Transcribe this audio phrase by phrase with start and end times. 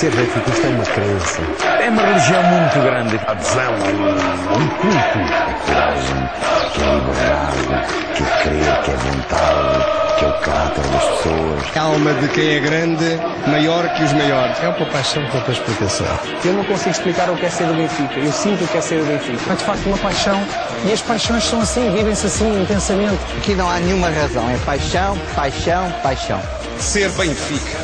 [0.00, 1.42] Ser benfiquista é uma crença.
[1.78, 3.20] É uma religião muito grande.
[3.26, 5.18] Adesão a um, a um culto.
[5.18, 6.30] É coragem,
[6.72, 11.70] que é liberdade, que é crer, que é vontade, que é o caráter das pessoas.
[11.74, 14.56] Calma de quem é grande, maior que os maiores.
[14.62, 16.06] É uma paixão com outra explicação.
[16.46, 18.20] Eu não consigo explicar o que é ser do Benfica.
[18.20, 19.52] Eu sinto o que é ser do Benfica.
[19.52, 20.42] É de facto uma paixão.
[20.86, 23.18] E as paixões são assim, vivem-se assim intensamente.
[23.36, 24.48] Aqui não há nenhuma razão.
[24.48, 26.40] É paixão, paixão, paixão.
[26.78, 27.76] Ser Benfica.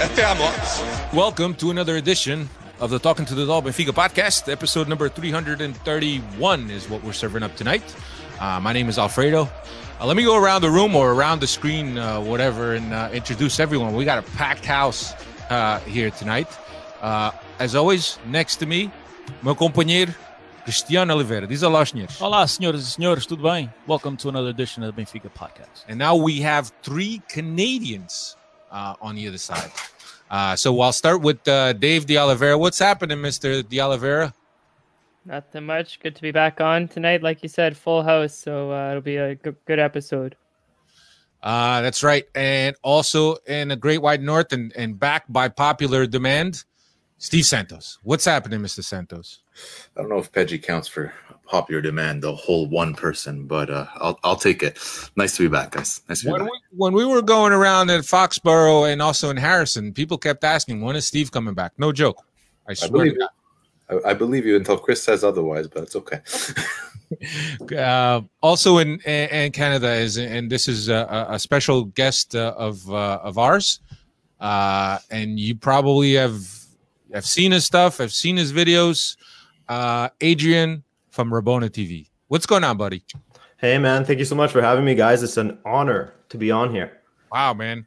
[0.00, 0.97] Até à morte.
[1.14, 4.52] Welcome to another edition of the Talking to the Doll Benfica podcast.
[4.52, 7.82] Episode number 331 is what we're serving up tonight.
[8.38, 9.48] Uh, my name is Alfredo.
[9.98, 13.08] Uh, let me go around the room or around the screen, uh, whatever, and uh,
[13.10, 13.94] introduce everyone.
[13.94, 15.14] We got a packed house
[15.48, 16.46] uh, here tonight.
[17.00, 18.90] Uh, as always, next to me,
[19.42, 20.14] meu companheiro
[20.64, 21.46] Cristiano Oliveira.
[21.46, 22.20] Diz olá, senhores.
[22.20, 23.72] Olá, senhoras e senhores, tudo bem?
[23.86, 25.86] Welcome to another edition of the Benfica podcast.
[25.88, 28.36] And now we have three Canadians
[28.70, 29.72] uh, on the other side.
[30.30, 32.58] Uh, so I'll start with uh, Dave De Oliveira.
[32.58, 33.66] What's happening, Mr.
[33.66, 34.34] De Oliveira?
[35.24, 36.00] Nothing much.
[36.00, 37.22] Good to be back on tonight.
[37.22, 38.34] Like you said, full house.
[38.34, 40.36] So uh, it'll be a good, good episode.
[41.42, 42.26] Uh, that's right.
[42.34, 46.64] And also in the Great White North and, and back by popular demand,
[47.18, 47.98] Steve Santos.
[48.02, 48.82] What's happening, Mr.
[48.82, 49.40] Santos?
[49.96, 51.12] I don't know if Peggy counts for
[51.46, 54.78] popular demand, the whole one person, but uh, I'll I'll take it.
[55.16, 56.02] Nice to be back, guys.
[56.08, 56.50] Nice to be When back.
[56.50, 60.82] we, when we were going around at Foxborough and also in Harrison, people kept asking,
[60.82, 61.72] when is Steve coming back?
[61.78, 62.24] No joke.
[62.68, 63.28] I I believe to God.
[63.90, 64.02] you.
[64.04, 66.20] I, I believe you until Chris says otherwise, but it's okay.
[67.76, 72.88] uh, also in in Canada is and this is a, a special guest uh, of
[72.92, 73.80] uh, of ours,
[74.40, 76.38] uh, and you probably have
[77.14, 79.16] have seen his stuff, have seen his videos.
[79.68, 82.08] Uh, Adrian from Rabona TV.
[82.28, 83.04] What's going on, buddy?
[83.58, 84.04] Hey, man.
[84.04, 85.22] Thank you so much for having me, guys.
[85.22, 87.00] It's an honor to be on here.
[87.32, 87.86] Wow, man.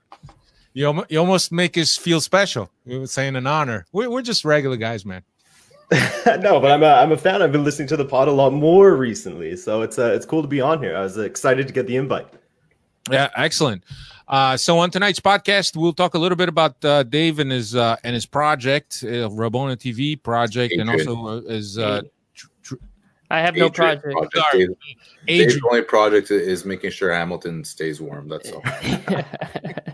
[0.74, 2.70] You, you almost make us feel special.
[2.86, 3.86] You were saying an honor.
[3.92, 5.24] We're, we're just regular guys, man.
[5.92, 7.42] no, but I'm a, I'm a fan.
[7.42, 10.42] I've been listening to the pod a lot more recently, so it's uh, it's cool
[10.42, 10.96] to be on here.
[10.96, 12.28] I was excited to get the invite.
[13.10, 13.84] Yeah, excellent.
[14.28, 17.76] Uh, so on tonight's podcast, we'll talk a little bit about uh, Dave and his
[17.76, 21.78] uh, and his project, uh, Rabona TV project, and also uh, his.
[21.78, 22.02] Uh,
[22.34, 22.76] tr- tr-
[23.30, 24.04] I have no project.
[24.04, 24.38] project.
[24.38, 24.68] Sorry.
[24.68, 24.78] Dave-
[25.28, 25.62] Dave's Adrian.
[25.70, 28.28] only project is making sure Hamilton stays warm.
[28.28, 28.64] That's all.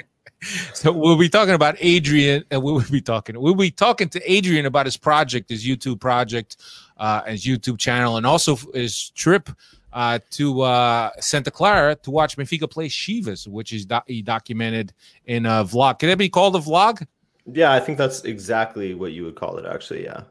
[0.74, 3.40] So we'll be talking about Adrian, and we'll be talking.
[3.40, 6.58] We'll be talking to Adrian about his project, his YouTube project,
[6.98, 9.50] uh, his YouTube channel, and also his trip
[9.94, 14.94] uh, to uh, Santa Clara to watch Benfica play Chivas, which is do- he documented
[15.26, 16.00] in a vlog.
[16.00, 17.06] Can it be called a vlog?
[17.46, 19.66] Yeah, I think that's exactly what you would call it.
[19.66, 20.24] Actually, yeah,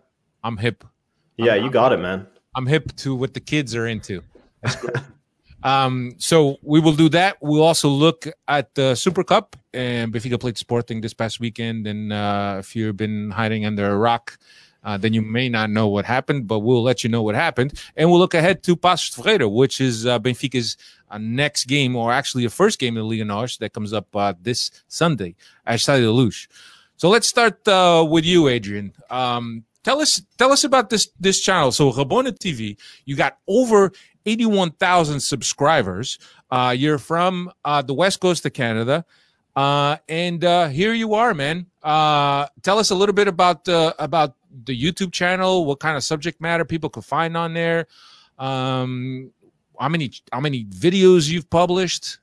[0.44, 0.84] I'm hip.
[1.36, 2.26] yeah, I'm- you got it, man.
[2.54, 4.22] I'm hip to what the kids are into.
[4.62, 4.96] That's great.
[5.62, 7.36] um, so we will do that.
[7.42, 11.86] We'll also look at the Super Cup and Benfica played Sporting this past weekend.
[11.86, 14.38] And uh, if you've been hiding under a rock,
[14.86, 17.74] uh, then you may not know what happened, but we'll let you know what happened.
[17.96, 20.76] And we'll look ahead to Paços de Ferreira, which is uh, Benfica's
[21.10, 24.14] uh, next game, or actually the first game in the Liga NOS that comes up
[24.14, 25.34] uh, this Sunday
[25.66, 26.46] at Stade de Luz.
[26.96, 28.92] So let's start uh, with you, Adrian.
[29.10, 31.72] Um, tell us tell us about this this channel.
[31.72, 33.92] So Rabona TV, you got over
[34.24, 36.18] eighty one thousand subscribers.
[36.48, 39.04] Uh, you're from uh, the west coast of Canada,
[39.56, 41.66] uh, and uh, here you are, man.
[41.82, 45.64] Tell us a little bit about about the YouTube channel.
[45.64, 47.86] What kind of subject matter people could find on there?
[48.38, 49.32] Um,
[49.78, 52.18] how many how many videos you've published?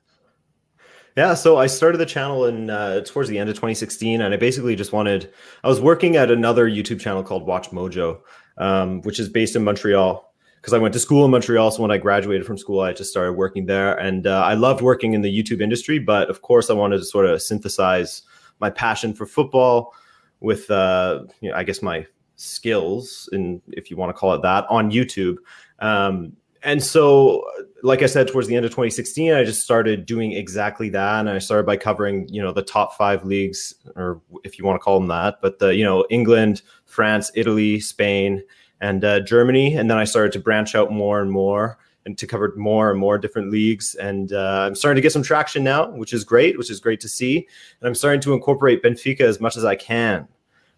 [1.16, 4.36] Yeah, so I started the channel in uh, towards the end of 2016, and I
[4.36, 5.32] basically just wanted.
[5.62, 8.18] I was working at another YouTube channel called WatchMojo,
[8.58, 10.30] um, which is based in Montreal.
[10.56, 13.10] Because I went to school in Montreal, so when I graduated from school, I just
[13.10, 15.98] started working there, and uh, I loved working in the YouTube industry.
[15.98, 18.22] But of course, I wanted to sort of synthesize
[18.60, 19.92] my passion for football
[20.40, 22.06] with, uh, you know, I guess my
[22.36, 25.36] skills, and if you want to call it that, on YouTube.
[25.80, 27.44] Um, and so
[27.82, 31.28] like i said towards the end of 2016 i just started doing exactly that and
[31.28, 34.82] i started by covering you know the top five leagues or if you want to
[34.82, 38.42] call them that but the you know england france italy spain
[38.80, 39.74] and uh, germany.
[39.74, 43.00] And then i started to branch out more and more and to cover more and
[43.00, 43.94] more different leagues.
[43.94, 47.00] And uh, i'm starting to get some traction now which is great which is great
[47.00, 47.48] to see.
[47.80, 50.28] And i'm starting to incorporate benfica as much as i can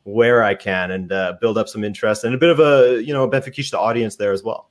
[0.06, 3.12] where i can and uh, build up some interest and a bit of a you
[3.12, 4.70] know benfica audience there as well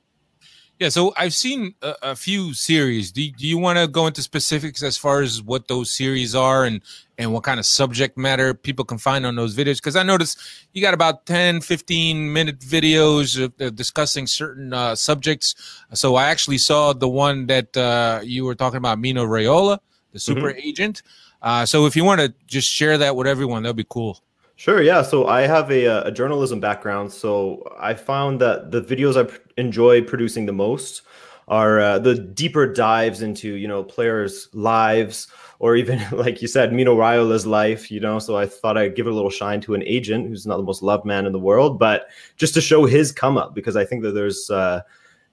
[0.77, 3.13] Yeah, so I've seen a, a few series.
[3.13, 6.65] Do, do you want to go into specifics as far as what those series are
[6.65, 6.81] and
[7.17, 9.77] and what kind of subject matter people can find on those videos?
[9.77, 10.37] Because I noticed
[10.73, 15.55] you got about 10, 15 minute videos of, discussing certain uh, subjects.
[15.93, 19.79] So I actually saw the one that uh, you were talking about, Mino Raiola,
[20.11, 20.61] the super Mhm.
[20.61, 21.03] agent.
[21.41, 24.24] Uh, so if you want to just share that with everyone, that'd be cool.
[24.57, 25.01] Sure, yeah.
[25.01, 27.11] So I have a, uh, a journalism background.
[27.11, 31.01] So I found that the videos I pr- enjoy producing the most
[31.47, 35.27] are uh, the deeper dives into, you know, players' lives
[35.59, 38.17] or even, like you said, Mino Raiola's life, you know.
[38.17, 40.81] So I thought I'd give a little shine to an agent who's not the most
[40.81, 42.07] loved man in the world, but
[42.37, 44.81] just to show his come up because I think that there's, uh,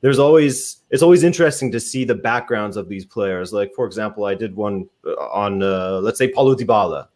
[0.00, 3.52] there's always it's always interesting to see the backgrounds of these players.
[3.52, 7.06] Like for example, I did one uh, on uh, let's say Paulo Dybala,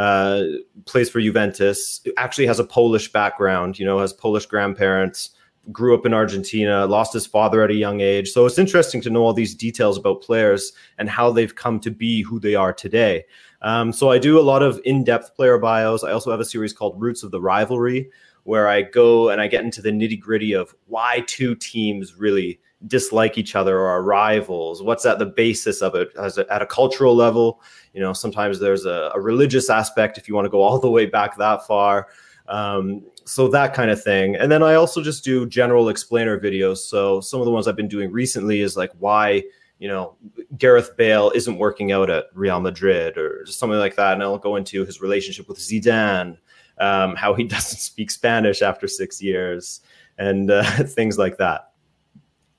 [0.00, 0.44] uh,
[0.86, 5.30] plays for Juventus, actually has a Polish background, you know, has Polish grandparents,
[5.70, 8.30] grew up in Argentina, lost his father at a young age.
[8.30, 11.90] So it's interesting to know all these details about players and how they've come to
[11.90, 13.24] be who they are today.
[13.60, 16.02] Um, so I do a lot of in depth player bios.
[16.02, 18.10] I also have a series called Roots of the Rivalry,
[18.44, 22.58] where I go and I get into the nitty gritty of why two teams really
[22.86, 24.82] dislike each other or are rivals.
[24.82, 27.60] What's at the basis of it a, at a cultural level?
[27.92, 30.90] You know, sometimes there's a, a, religious aspect if you want to go all the
[30.90, 32.08] way back that far.
[32.48, 34.34] Um, so that kind of thing.
[34.36, 36.78] And then I also just do general explainer videos.
[36.78, 39.44] So some of the ones I've been doing recently is like why
[39.78, 40.16] you know
[40.58, 44.14] Gareth Bale isn't working out at Real Madrid or just something like that.
[44.14, 46.38] And I'll go into his relationship with Zidane,
[46.78, 49.80] um, how he doesn't speak Spanish after six years,
[50.18, 51.69] and uh, things like that.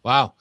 [0.03, 0.33] Wow.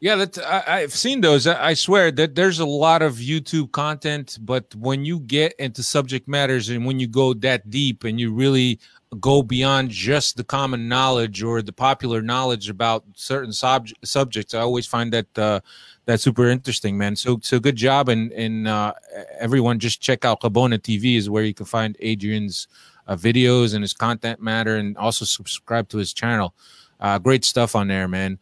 [0.00, 1.46] Yeah, that I, have seen those.
[1.46, 5.82] I, I, swear that there's a lot of YouTube content, but when you get into
[5.82, 8.80] subject matters and when you go that deep and you really
[9.18, 14.60] go beyond just the common knowledge or the popular knowledge about certain sub- subjects, I
[14.60, 17.16] always find that uh, super interesting, man.
[17.16, 18.92] So so good job, and and uh,
[19.38, 22.68] everyone just check out Rabona TV is where you can find Adrian's
[23.06, 26.54] uh, videos and his content matter, and also subscribe to his channel.
[27.00, 28.38] Uh, great stuff on there, man.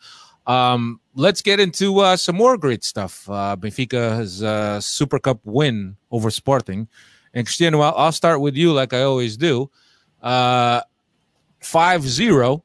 [0.47, 3.29] Um, let's get into uh, some more great stuff.
[3.29, 6.89] Uh, Benfica has a Super Cup win over Sporting.
[7.35, 9.71] And Cristiano, I'll, I'll start with you like I always do.
[10.21, 10.83] Uh,
[11.61, 12.65] 5 0.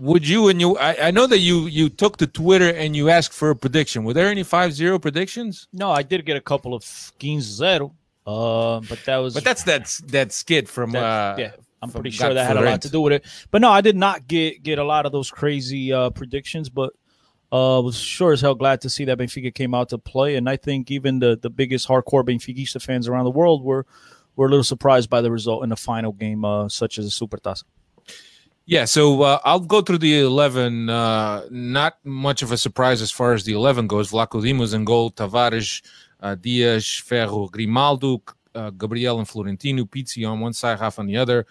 [0.00, 0.76] Would you and you?
[0.78, 4.04] I, I, know that you you took to Twitter and you asked for a prediction.
[4.04, 5.68] Were there any 5 0 predictions?
[5.72, 7.94] No, I did get a couple of 15 0.
[8.26, 9.34] Uh, but that was.
[9.34, 10.96] But that's that that skit from.
[10.96, 13.24] Uh, yeah, I'm pretty sure that had a lot to do with it.
[13.50, 16.92] But no, I did not get get a lot of those crazy uh, predictions, but
[17.50, 20.48] uh, was sure as hell glad to see that Benfica came out to play, and
[20.48, 23.84] I think even the the biggest hardcore Benfica fans around the world were
[24.36, 27.10] were a little surprised by the result in the final game, uh, such as a
[27.10, 27.64] Supertaça.
[28.64, 30.88] Yeah, so uh, I'll go through the 11.
[30.88, 34.12] Uh, not much of a surprise as far as the 11 goes.
[34.12, 35.82] Vlachodimos in goal, Tavares,
[36.20, 38.22] uh, Dias, Ferro, Grimaldo,
[38.54, 41.46] uh, Gabriel and Florentino, Pizzi on one side, half on the other,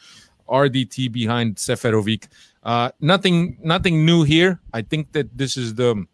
[0.47, 2.27] RDT behind Seferovic.
[2.63, 4.59] Uh, nothing, nothing new here.
[4.73, 6.05] I think that this is the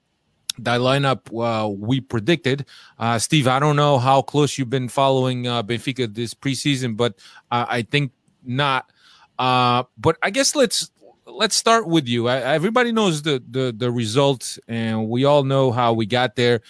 [0.59, 2.65] the lineup uh, we predicted.
[2.97, 7.15] Uh, Steve, I don't know how close you've been following uh, Benfica this preseason, but
[7.51, 8.11] uh, I think
[8.43, 8.91] not.
[9.37, 10.89] Uh, but I guess let's
[11.25, 12.27] let's start with you.
[12.27, 16.61] I, everybody knows the, the the results, and we all know how we got there.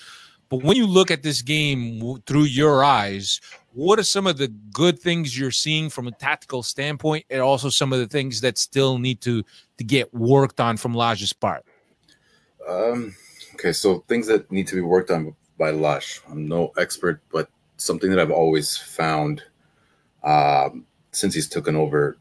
[0.50, 3.42] But when you look at this game through your eyes,
[3.78, 7.70] what are some of the good things you're seeing from a tactical standpoint, and also
[7.70, 9.44] some of the things that still need to
[9.78, 11.64] to get worked on from Lage's part?
[12.68, 13.16] Um,
[13.54, 16.22] okay, so things that need to be worked on by Lage.
[16.28, 19.44] I'm no expert, but something that I've always found
[20.24, 22.18] um, since he's taken over,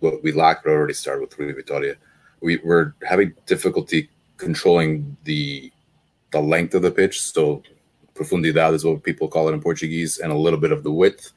[0.00, 1.96] what we lacked but already started with Rui Vitoria.
[2.42, 5.72] We were having difficulty controlling the
[6.32, 7.22] the length of the pitch.
[7.22, 7.62] So
[8.18, 11.32] profundidad is what people call it in Portuguese, and a little bit of the width.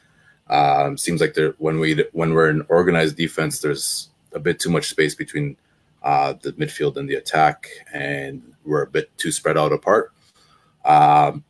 [0.50, 4.70] Um, seems like there when we when we're in organized defense, there's a bit too
[4.70, 5.58] much space between
[6.04, 10.12] uh, the midfield and the attack, and we're a bit too spread out apart.
[10.84, 11.44] Um,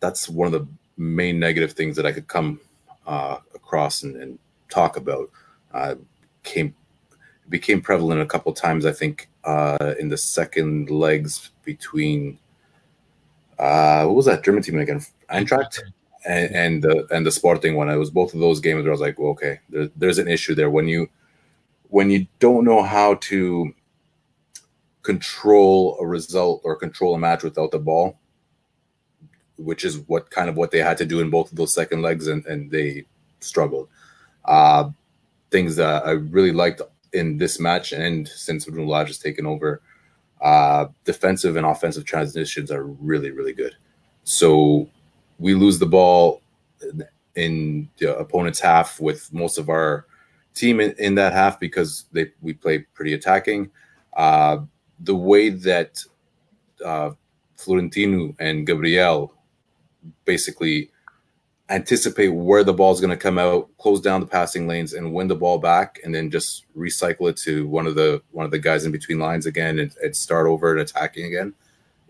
[0.00, 2.60] that's one of the main negative things that I could come
[3.06, 5.28] uh, across and, and, talk about.
[5.74, 5.96] Uh,
[6.44, 6.72] came
[7.48, 12.38] became prevalent a couple times, I think, uh, in the second legs between
[13.60, 15.04] uh, what was that German team again?
[15.30, 15.80] Eintracht
[16.24, 17.90] and and the and the Sporting one.
[17.90, 20.28] It was both of those games where I was like, well, okay, there, there's an
[20.28, 21.08] issue there when you
[21.88, 23.74] when you don't know how to
[25.02, 28.18] control a result or control a match without the ball,
[29.56, 32.00] which is what kind of what they had to do in both of those second
[32.00, 33.04] legs, and, and they
[33.40, 33.88] struggled.
[34.46, 34.90] Uh,
[35.50, 36.80] things that I really liked
[37.12, 39.82] in this match, and since Bruno Lage has taken over,
[40.40, 43.76] uh, defensive and offensive transitions are really, really good.
[44.24, 44.88] So
[45.38, 46.42] we lose the ball
[47.34, 50.06] in the opponent's half with most of our
[50.54, 53.70] team in, in that half because they we play pretty attacking.
[54.16, 54.58] Uh,
[55.00, 56.02] the way that
[56.84, 57.10] uh,
[57.56, 59.34] Florentino and Gabriel
[60.24, 60.89] basically
[61.70, 65.14] anticipate where the ball is going to come out, close down the passing lanes, and
[65.14, 68.50] win the ball back, and then just recycle it to one of the one of
[68.50, 71.54] the guys in between lines again, and, and start over and attacking again,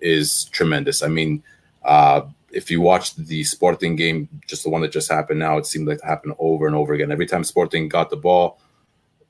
[0.00, 1.02] is tremendous.
[1.02, 1.42] I mean,
[1.84, 5.66] uh, if you watch the Sporting game, just the one that just happened now, it
[5.66, 7.12] seemed like it happened over and over again.
[7.12, 8.58] Every time Sporting got the ball,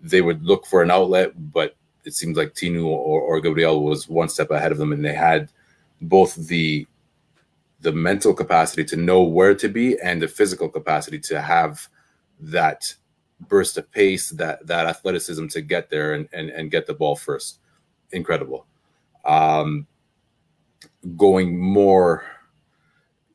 [0.01, 4.09] they would look for an outlet, but it seems like Tinu or, or Gabriel was
[4.09, 5.51] one step ahead of them, and they had
[6.01, 6.87] both the
[7.81, 11.89] the mental capacity to know where to be and the physical capacity to have
[12.39, 12.95] that
[13.41, 17.17] burst of pace, that that athleticism to get there and and, and get the ball
[17.17, 17.59] first.
[18.13, 18.67] Incredible.
[19.25, 19.87] Um,
[21.17, 22.25] going more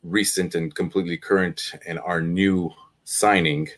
[0.03, 2.71] recent and completely current and our new
[3.03, 3.69] signing,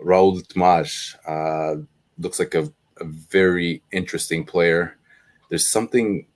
[0.00, 1.82] Raul Tomás, uh,
[2.18, 4.96] looks like a, a very interesting player.
[5.48, 6.26] There's something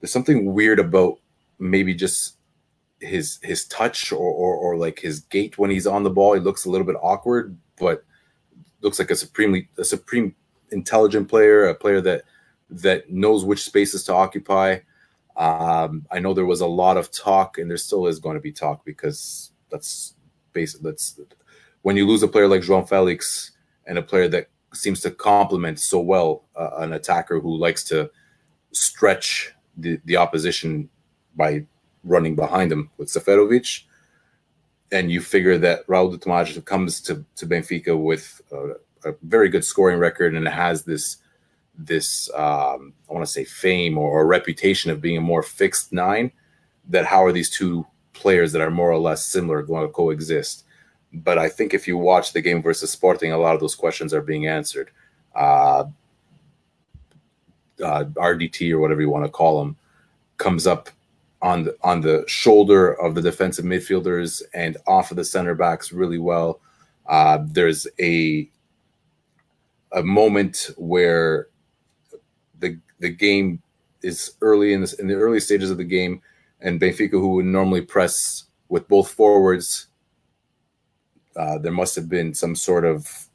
[0.00, 1.18] there's something weird about
[1.58, 2.36] maybe just
[3.02, 6.34] his his touch or, or, or like his gait when he's on the ball.
[6.34, 8.04] He looks a little bit awkward, but
[8.80, 10.34] looks like a supremely a supreme
[10.70, 12.22] intelligent player, a player that
[12.70, 14.78] that knows which spaces to occupy.
[15.36, 18.40] Um, I know there was a lot of talk, and there still is going to
[18.40, 20.14] be talk because that's
[20.52, 20.82] basic.
[20.82, 21.20] That's
[21.82, 23.52] when you lose a player like João Felix
[23.86, 28.10] and a player that seems to complement so well uh, an attacker who likes to
[28.72, 30.88] stretch the, the opposition
[31.36, 31.66] by
[32.04, 33.82] running behind him with Seferovic.
[34.90, 39.48] And you figure that Raul de Tomás comes to, to Benfica with a, a, very
[39.48, 41.16] good scoring record and has this
[41.74, 45.92] this um, I want to say fame or, a reputation of being a more fixed
[45.92, 46.32] nine.
[46.88, 50.64] That how are these two players that are more or less similar going to coexist?
[51.14, 54.12] But I think if you watch the game versus Sporting, a lot of those questions
[54.12, 54.90] are being answered.
[55.34, 55.84] Uh,
[57.82, 59.76] uh, RDT or whatever you want to call him
[60.36, 60.90] comes up
[61.42, 65.92] on the on the shoulder of the defensive midfielders and off of the center backs
[65.92, 66.60] really well.
[67.06, 68.48] Uh, there's a
[69.92, 71.48] a moment where
[72.60, 73.60] the the game
[74.02, 76.22] is early in this in the early stages of the game,
[76.60, 79.88] and Benfica, who would normally press with both forwards,
[81.36, 83.26] uh, there must have been some sort of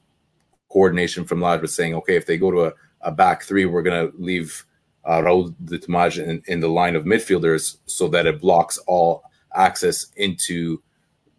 [0.70, 4.10] coordination from Lage saying, okay, if they go to a, a back three, we're gonna
[4.18, 4.66] leave
[5.08, 9.24] uh, Raul de Tomás in, in, the line of midfielders so that it blocks all
[9.56, 10.84] access into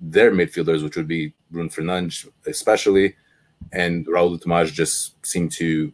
[0.00, 3.14] their midfielders, which would be Bruno Fernandes especially.
[3.72, 5.92] And Raul de Tomás just seemed to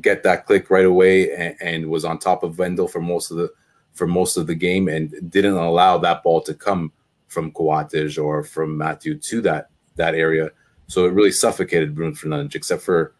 [0.00, 3.36] get that click right away and, and, was on top of Wendel for most of
[3.36, 3.50] the
[3.94, 6.92] for most of the game and didn't allow that ball to come
[7.26, 10.50] from Coates or from Mathieu to that that area.
[10.88, 13.14] So it really suffocated Bruno Fernandes, except for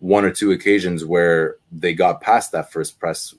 [0.00, 3.34] one or two occasions where they got past that first press,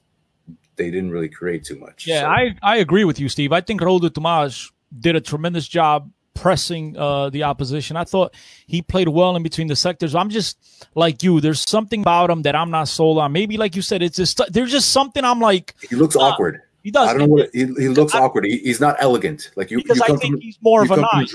[0.77, 2.07] they didn't really create too much.
[2.07, 2.27] Yeah, so.
[2.27, 3.51] I, I agree with you, Steve.
[3.51, 7.97] I think Raul de Tomás did a tremendous job pressing uh, the opposition.
[7.97, 8.33] I thought
[8.65, 10.15] he played well in between the sectors.
[10.15, 10.57] I'm just
[10.95, 11.41] like you.
[11.41, 13.31] There's something about him that I'm not sold on.
[13.31, 15.75] Maybe, like you said, it's just there's just something I'm like.
[15.89, 16.61] He looks uh, awkward.
[16.83, 17.09] He does.
[17.09, 18.45] I don't know what he, he looks I, awkward.
[18.45, 19.51] He, he's not elegant.
[19.55, 21.27] Like you, because you I think from, he's more of a nine.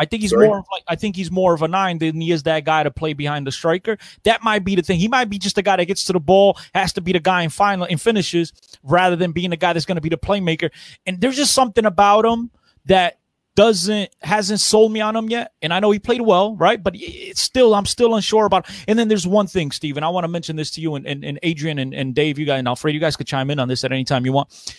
[0.00, 0.48] I think he's Sorry?
[0.48, 2.82] more of like I think he's more of a nine than he is that guy
[2.82, 3.98] to play behind the striker.
[4.22, 4.98] That might be the thing.
[4.98, 7.20] He might be just the guy that gets to the ball, has to be the
[7.20, 10.16] guy in final and finishes, rather than being the guy that's going to be the
[10.16, 10.70] playmaker.
[11.04, 12.50] And there's just something about him
[12.86, 13.18] that
[13.56, 15.52] doesn't hasn't sold me on him yet.
[15.60, 16.82] And I know he played well, right?
[16.82, 18.70] But it's still I'm still unsure about.
[18.88, 20.02] And then there's one thing, Steven.
[20.02, 22.46] I want to mention this to you and, and, and Adrian and, and Dave, you
[22.46, 24.74] guys and Alfred, you guys could chime in on this at any time you want.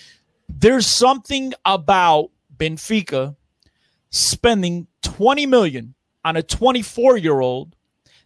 [0.50, 3.36] There's something about Benfica
[4.10, 5.94] spending 20 million
[6.24, 7.76] on a 24 year old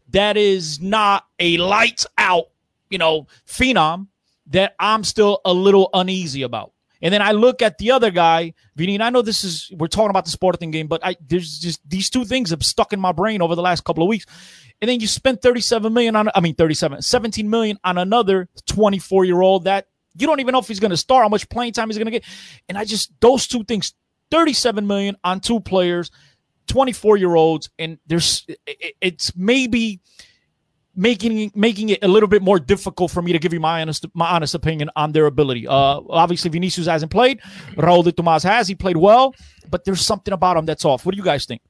[0.10, 2.46] that is not a lights out,
[2.90, 4.08] you know, phenom
[4.48, 6.72] that I'm still a little uneasy about.
[7.02, 9.88] And then I look at the other guy, Vinny, and I know this is we're
[9.88, 13.00] talking about the sporting game, but I there's just these two things have stuck in
[13.00, 14.26] my brain over the last couple of weeks.
[14.82, 19.26] And then you spent 37 million on I mean 37, 17 million on another 24
[19.26, 21.90] year old that you don't even know if he's gonna start, how much playing time
[21.90, 22.24] he's gonna get.
[22.70, 23.94] And I just those two things
[24.32, 26.12] 37 million on two players,
[26.68, 28.46] 24 year olds, and there's
[29.02, 30.00] it's maybe
[30.96, 34.06] making making it a little bit more difficult for me to give you my honest
[34.14, 35.68] my honest opinion on their ability.
[35.68, 37.42] Uh, obviously Vinicius hasn't played,
[37.76, 38.68] Raul de Tomas has.
[38.68, 39.34] He played well,
[39.70, 41.06] but there's something about him that's off.
[41.06, 41.62] What do you guys think?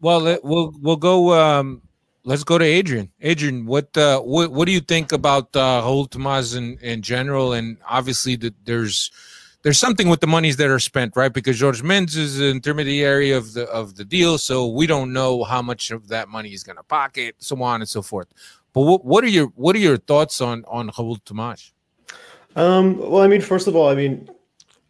[0.00, 1.32] Well, we'll we'll go.
[1.32, 1.82] Um,
[2.24, 3.12] let's go to Adrian.
[3.20, 7.52] Adrian, what uh, what what do you think about uh, Raul Tomas in in general?
[7.52, 9.12] And obviously, that there's
[9.62, 11.32] there's something with the monies that are spent, right?
[11.32, 15.44] Because Jorge Mendes is an intermediary of the of the deal, so we don't know
[15.44, 18.28] how much of that money he's going to pocket, so on and so forth.
[18.72, 21.72] But what, what are your what are your thoughts on on Raul Tomas?
[22.56, 24.28] Um, well, I mean, first of all, I mean,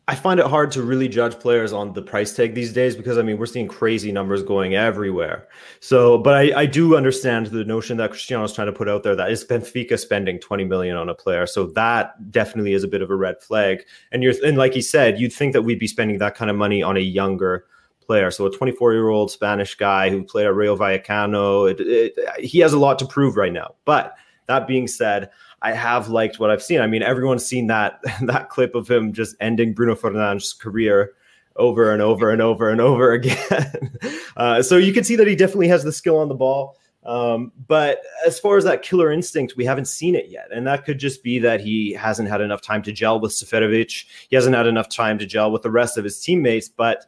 [0.09, 3.19] I find it hard to really judge players on the price tag these days because
[3.19, 5.47] I mean we're seeing crazy numbers going everywhere.
[5.79, 9.05] So, but I, I do understand the notion that Cristiano is trying to put out
[9.05, 11.47] there that is Benfica spending 20 million on a player.
[11.47, 13.85] So that definitely is a bit of a red flag.
[14.11, 16.57] And you're and like he said, you'd think that we'd be spending that kind of
[16.57, 17.67] money on a younger
[18.01, 18.33] player.
[18.33, 22.59] So a 24 year old Spanish guy who played at Rayo Vallecano, it, it, he
[22.59, 23.77] has a lot to prove right now.
[23.85, 24.17] But
[24.49, 25.31] that being said,
[25.63, 26.81] I have liked what I've seen.
[26.81, 31.13] I mean, everyone's seen that that clip of him just ending Bruno Fernandes' career
[31.57, 33.99] over and over and over and over again.
[34.37, 36.77] uh, so you can see that he definitely has the skill on the ball.
[37.05, 40.49] Um, but as far as that killer instinct, we haven't seen it yet.
[40.53, 44.05] And that could just be that he hasn't had enough time to gel with Seferovic.
[44.29, 46.69] He hasn't had enough time to gel with the rest of his teammates.
[46.69, 47.07] But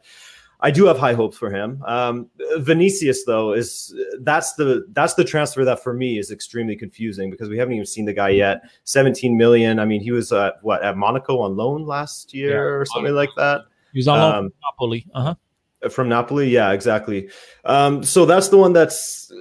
[0.65, 1.79] I do have high hopes for him.
[1.85, 7.29] Um, Vinicius, though, is that's the that's the transfer that for me is extremely confusing
[7.29, 8.63] because we haven't even seen the guy yet.
[8.83, 9.77] Seventeen million.
[9.77, 13.13] I mean, he was uh, what at Monaco on loan last year yeah, or something
[13.13, 13.15] Monaco.
[13.15, 13.61] like that.
[13.93, 15.07] He was on loan um, from Napoli.
[15.13, 15.89] Uh huh.
[15.91, 17.29] From Napoli, yeah, exactly.
[17.65, 19.31] Um, so that's the one that's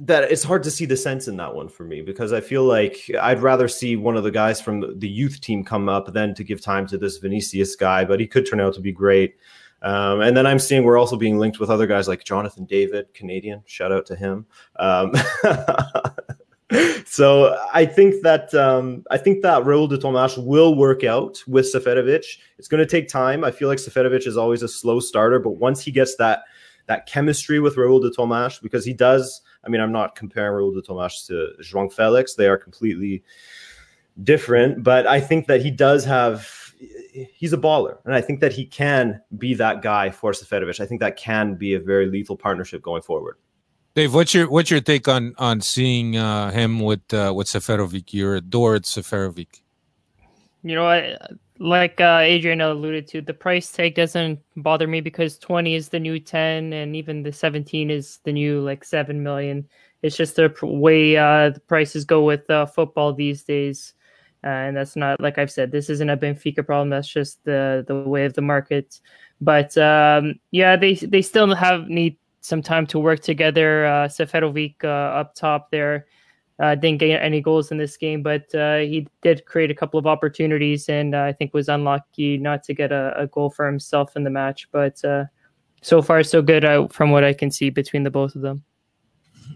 [0.00, 2.64] that it's hard to see the sense in that one for me because I feel
[2.64, 6.34] like I'd rather see one of the guys from the youth team come up than
[6.36, 9.36] to give time to this Vinicius guy, but he could turn out to be great.
[9.84, 13.12] Um, and then I'm seeing we're also being linked with other guys like Jonathan David,
[13.12, 13.62] Canadian.
[13.66, 14.46] Shout out to him.
[14.76, 15.12] Um,
[17.04, 21.66] so I think that um, I think that Raul de Tomas will work out with
[21.66, 22.24] Seferovic.
[22.58, 23.44] It's going to take time.
[23.44, 26.44] I feel like Seferovic is always a slow starter, but once he gets that
[26.86, 29.42] that chemistry with Raul de Tomas, because he does.
[29.64, 33.22] I mean, I'm not comparing Raul de Tomas to João Felix; they are completely
[34.22, 34.82] different.
[34.82, 36.63] But I think that he does have
[37.34, 40.80] he's a baller, and I think that he can be that guy for Seferovic.
[40.80, 43.36] I think that can be a very lethal partnership going forward.
[43.94, 48.12] Dave, what's your what's your take on on seeing uh, him with uh, with Seferovic?
[48.12, 49.60] You're adored Seferovic.
[50.62, 51.16] You know, I,
[51.58, 56.00] like uh, Adrian alluded to, the price tag doesn't bother me because 20 is the
[56.00, 59.68] new 10, and even the 17 is the new like 7 million.
[60.02, 63.94] It's just the way uh, the prices go with uh, football these days.
[64.44, 65.72] Uh, and that's not like I've said.
[65.72, 66.90] This isn't a Benfica problem.
[66.90, 69.00] That's just the the way of the market.
[69.40, 73.86] But um, yeah, they they still have need some time to work together.
[73.86, 76.06] Uh, Seferovic uh, up top there
[76.60, 79.98] uh, didn't get any goals in this game, but uh, he did create a couple
[79.98, 83.66] of opportunities, and uh, I think was unlucky not to get a, a, goal for
[83.66, 84.68] himself in the match.
[84.70, 85.24] But uh,
[85.82, 88.62] so far, so good uh, from what I can see between the both of them.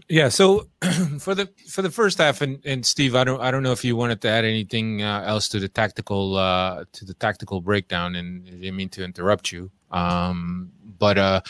[0.09, 0.29] Yeah.
[0.29, 0.67] So
[1.19, 3.85] for the for the first half, and, and Steve, I don't I don't know if
[3.85, 8.15] you wanted to add anything uh, else to the tactical uh, to the tactical breakdown,
[8.15, 9.69] and I didn't mean to interrupt you.
[9.91, 11.41] Um, but uh,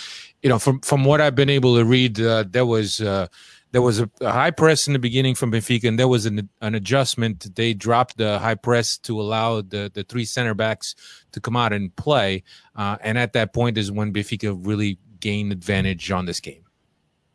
[0.44, 3.28] you know, from from what I've been able to read, uh, there was uh,
[3.72, 6.50] there was a, a, high press in the beginning from Benfica, and there was an,
[6.62, 7.56] an adjustment.
[7.56, 10.96] They dropped the high press to allow the the three center backs
[11.32, 12.44] to come out and play,
[12.76, 16.66] uh, and at that point is when Benfica really gained advantage on this game.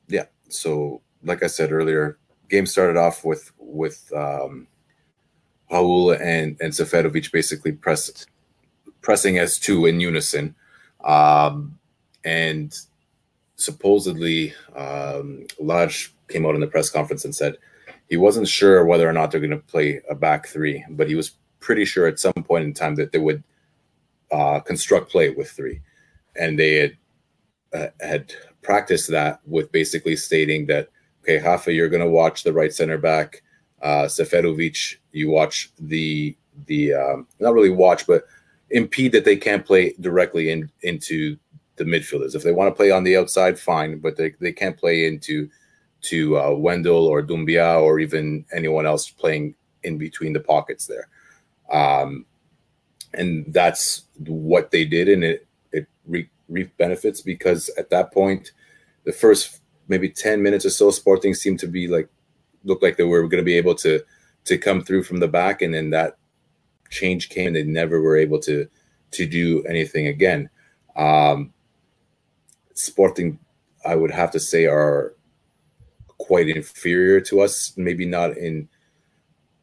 [0.06, 0.24] Yeah.
[0.48, 4.66] So like I said earlier, game started off with with um,
[5.70, 6.74] Raul and and
[7.32, 7.72] basically
[9.02, 10.54] pressing as two in unison,
[11.04, 11.78] um,
[12.24, 12.76] and
[13.56, 15.46] supposedly um,
[16.28, 17.56] came out in the press conference and said
[18.08, 21.14] he wasn't sure whether or not they're going to play a back three, but he
[21.14, 23.42] was pretty sure at some point in time that they would
[24.30, 25.80] uh, construct play with three,
[26.36, 26.96] and they had
[27.72, 28.32] uh, had
[28.62, 30.88] practiced that with basically stating that
[31.24, 33.42] okay, Rafa, you're going to watch the right center back.
[33.82, 38.24] Uh, Seferovic, you watch the the um, not really watch, but
[38.70, 41.36] impede that they can't play directly in into
[41.76, 42.34] the midfielders.
[42.34, 45.48] If they want to play on the outside, fine, but they, they can't play into
[46.02, 51.08] to uh, Wendel or Doumbia or even anyone else playing in between the pockets there.
[51.72, 52.26] Um,
[53.14, 55.86] and that's what they did, and it it
[56.48, 58.52] reaped benefits because at that point,
[59.04, 62.08] the first maybe 10 minutes or so, Sporting seemed to be like,
[62.64, 64.02] looked like they were going to be able to,
[64.44, 65.62] to come through from the back.
[65.62, 66.16] And then that
[66.90, 68.68] change came and they never were able to,
[69.12, 70.48] to do anything again.
[70.96, 71.52] Um,
[72.74, 73.38] Sporting,
[73.86, 75.14] I would have to say, are
[76.18, 77.72] quite inferior to us.
[77.76, 78.68] Maybe not in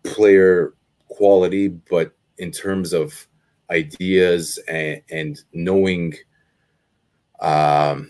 [0.03, 0.73] player
[1.07, 3.27] quality, but in terms of
[3.69, 6.13] ideas and, and knowing
[7.41, 8.09] um,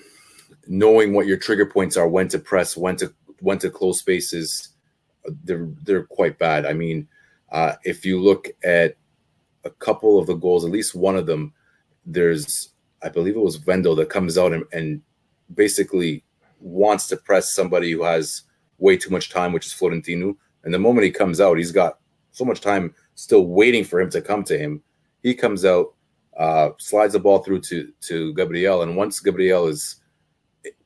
[0.67, 4.69] knowing what your trigger points are, when to press, when to when to close spaces,
[5.43, 6.65] they're they're quite bad.
[6.65, 7.07] I mean,
[7.51, 8.95] uh, if you look at
[9.63, 11.53] a couple of the goals, at least one of them,
[12.05, 12.69] there's
[13.03, 15.01] I believe it was Wendel that comes out and, and
[15.53, 16.23] basically
[16.59, 18.43] wants to press somebody who has
[18.77, 20.37] way too much time, which is Florentino.
[20.63, 21.99] And the moment he comes out, he's got
[22.31, 24.81] so much time still waiting for him to come to him.
[25.23, 25.93] He comes out,
[26.37, 30.00] uh, slides the ball through to to Gabriel, and once Gabriel is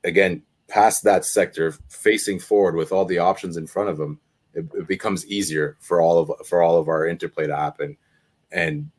[0.06, 4.20] again past that sector, facing forward with all the options in front of them,
[4.54, 7.98] it, it becomes easier for all of for all of our interplay to happen,
[8.52, 8.90] and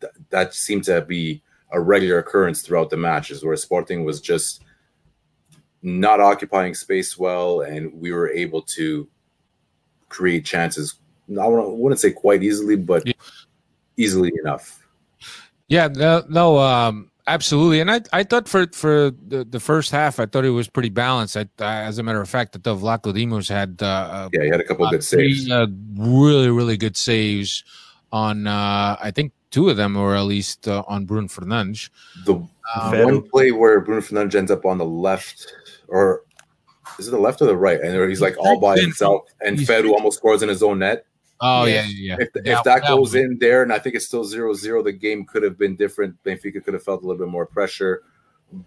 [0.00, 1.42] th- that seemed to be
[1.72, 4.62] a regular occurrence throughout the matches where Sporting was just
[5.82, 9.08] not occupying space well, and we were able to
[10.08, 10.96] create chances.
[11.30, 13.12] I wouldn't say quite easily, but yeah.
[13.96, 14.86] easily enough.
[15.68, 17.80] Yeah, no, no um, absolutely.
[17.80, 20.90] And I, I thought for for the, the first half, I thought it was pretty
[20.90, 21.36] balanced.
[21.36, 24.60] I, as a matter of fact, I thought Vlachodimos had uh, uh, yeah, he had
[24.60, 27.64] a couple good saves, uh, really, really good saves
[28.12, 28.46] on.
[28.46, 31.90] Uh, I think two of them, or at least uh, on Bruno Fernandes.
[32.24, 35.52] The um, one play where Bruno Fernandes ends up on the left,
[35.88, 36.22] or
[36.98, 37.80] is it the left or the right?
[37.80, 41.06] And he's like all by himself, and Ferro almost scores in his own net.
[41.40, 42.16] Oh yeah, yeah.
[42.16, 42.16] yeah.
[42.20, 45.42] If, if that, goes in there, and I think it's still 0-0, the game could
[45.42, 46.16] have been different.
[46.24, 48.02] Benfica could have felt a little bit more pressure,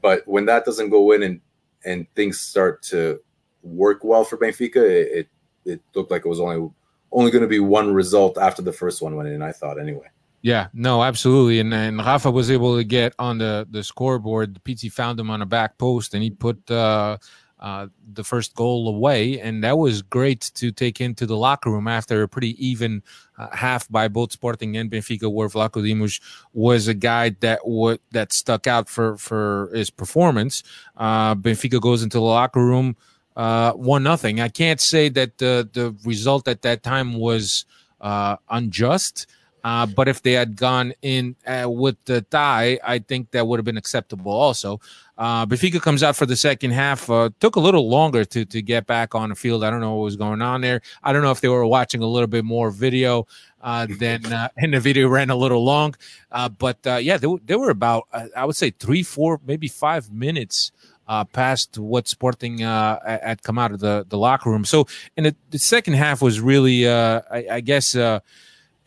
[0.01, 1.41] but when that doesn't go in and
[1.85, 3.19] and things start to
[3.63, 5.29] work well for Benfica, it it,
[5.65, 6.69] it looked like it was only
[7.11, 9.41] only going to be one result after the first one went in.
[9.41, 10.07] I thought anyway.
[10.41, 11.59] Yeah, no, absolutely.
[11.59, 14.61] And and Rafa was able to get on the the scoreboard.
[14.63, 17.17] Pizzi found him on a back post, and he put uh,
[17.59, 21.87] uh, the first goal away, and that was great to take into the locker room
[21.87, 23.03] after a pretty even
[23.37, 26.21] uh, half by both Sporting and Benfica, where Vlachodimos
[26.53, 30.63] was a guy that would that stuck out for for his performance.
[30.97, 32.95] Uh, Benfica goes into the locker room
[33.39, 34.41] uh, one nothing.
[34.41, 37.65] I can't say that the the result at that time was
[38.01, 39.27] uh, unjust.
[39.63, 43.57] Uh, but if they had gone in uh, with the tie, I think that would
[43.59, 44.79] have been acceptable also.
[45.19, 47.09] Uh, Benfica comes out for the second half.
[47.09, 49.65] Uh, took a little longer to to get back on the field.
[49.65, 50.81] I don't know what was going on there.
[51.03, 53.27] I don't know if they were watching a little bit more video
[53.61, 55.95] uh, than, uh, and the video ran a little long.
[56.31, 60.11] Uh, but uh, yeah, they, they were about, I would say, three, four, maybe five
[60.11, 60.71] minutes
[61.07, 64.63] uh, past what Sporting uh, had come out of the, the locker room.
[64.63, 68.19] So, and the, the second half was really, uh, I, I guess, uh,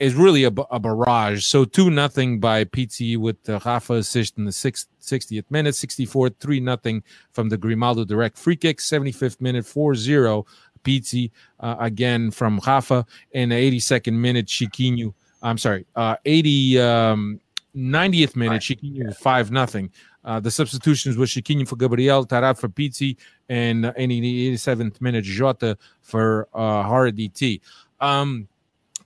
[0.03, 1.45] is really a, a barrage.
[1.45, 6.31] So two nothing by Pizzi with the Rafa assist in the sixth, 60th minute, 64
[6.41, 10.45] three nothing from the Grimaldo direct free kick, 75th minute 4 0
[10.83, 15.15] Pizzi uh, again from Rafa, in the 82nd minute Chiquinho.
[15.41, 17.41] I'm sorry, uh, 80 um,
[17.77, 19.89] 90th minute Chiquinho five nothing.
[20.25, 23.17] Uh, the substitutions were Chiquinho for Gabriel, Taarabt for Pizzi,
[23.49, 27.61] and in the 87th minute Jota for uh, DT.
[28.01, 28.49] Um,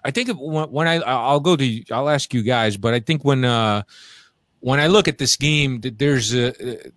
[0.07, 3.45] I think when I I'll go to I'll ask you guys, but I think when
[3.45, 3.83] uh
[4.61, 6.55] when I look at this game, there's a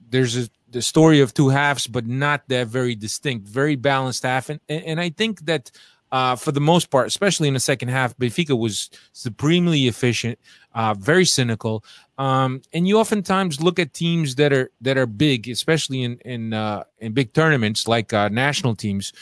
[0.09, 4.49] there's a the story of two halves, but not that very distinct, very balanced half,
[4.49, 5.71] and and I think that.
[6.11, 10.39] Uh, for the most part, especially in the second half, Benfica was supremely efficient,
[10.73, 11.83] uh, very cynical,
[12.17, 16.51] um, and you oftentimes look at teams that are that are big, especially in in
[16.51, 19.13] uh, in big tournaments like uh, national teams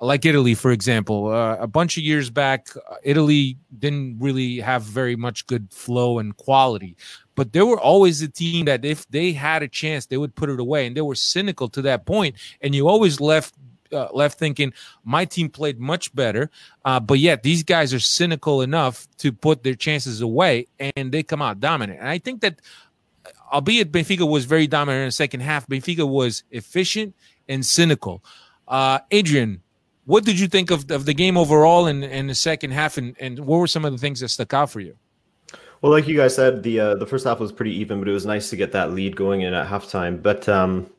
[0.00, 1.28] like Italy, for example.
[1.28, 6.18] Uh, a bunch of years back, uh, Italy didn't really have very much good flow
[6.18, 6.96] and quality,
[7.34, 10.50] but they were always a team that if they had a chance, they would put
[10.50, 12.36] it away, and they were cynical to that point.
[12.60, 13.54] And you always left
[13.92, 14.72] uh, left thinking
[15.04, 16.50] my team played much better,
[16.84, 21.22] uh, but yet these guys are cynical enough to put their chances away, and they
[21.22, 21.98] come out dominant.
[21.98, 22.60] And I think that,
[23.52, 27.14] albeit Benfica was very dominant in the second half, Benfica was efficient
[27.48, 28.22] and cynical.
[28.68, 29.60] Uh, Adrian,
[30.10, 33.14] what did you think of, of the game overall in, in the second half, and,
[33.20, 34.96] and what were some of the things that stuck out for you?
[35.80, 38.12] Well, like you guys said, the uh, the first half was pretty even, but it
[38.12, 40.20] was nice to get that lead going in at halftime.
[40.20, 40.90] But um,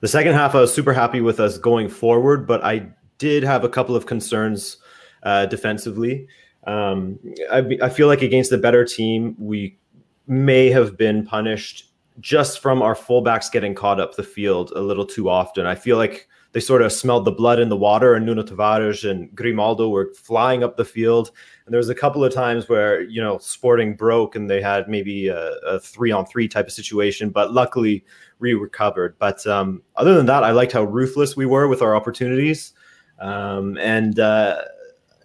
[0.00, 3.62] the second half, I was super happy with us going forward, but I did have
[3.62, 4.78] a couple of concerns
[5.22, 6.26] uh, defensively.
[6.66, 7.20] Um,
[7.52, 9.78] I, I feel like against a better team, we
[10.26, 15.06] may have been punished just from our fullbacks getting caught up the field a little
[15.06, 15.64] too often.
[15.64, 19.08] I feel like they sort of smelled the blood in the water, and Nuno Tavares
[19.08, 21.30] and Grimaldo were flying up the field.
[21.64, 24.88] And there was a couple of times where you know Sporting broke, and they had
[24.88, 28.04] maybe a, a three on three type of situation, but luckily
[28.40, 29.16] we recovered.
[29.20, 32.72] But um, other than that, I liked how ruthless we were with our opportunities,
[33.20, 34.18] um, and.
[34.18, 34.62] Uh,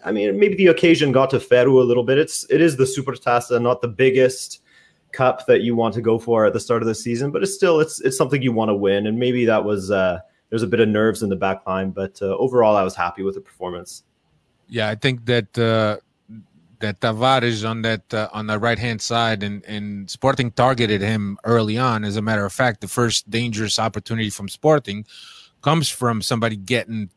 [0.06, 2.18] I mean, maybe the occasion got to Ferro a little bit.
[2.18, 4.60] It's it is the Supertaça, not the biggest
[5.14, 7.56] cup that you want to go for at the start of the season, but it's
[7.56, 10.20] still it's it's something you want to win, and maybe that was uh,
[10.54, 13.24] there's a bit of nerves in the back line, but uh, overall, I was happy
[13.24, 14.04] with the performance.
[14.68, 15.98] Yeah, I think that uh,
[16.78, 21.40] that Tavares on that uh, on the right hand side and and Sporting targeted him
[21.44, 22.04] early on.
[22.04, 25.08] As a matter of fact, the first dangerous opportunity from Sporting
[25.64, 27.10] comes from somebody getting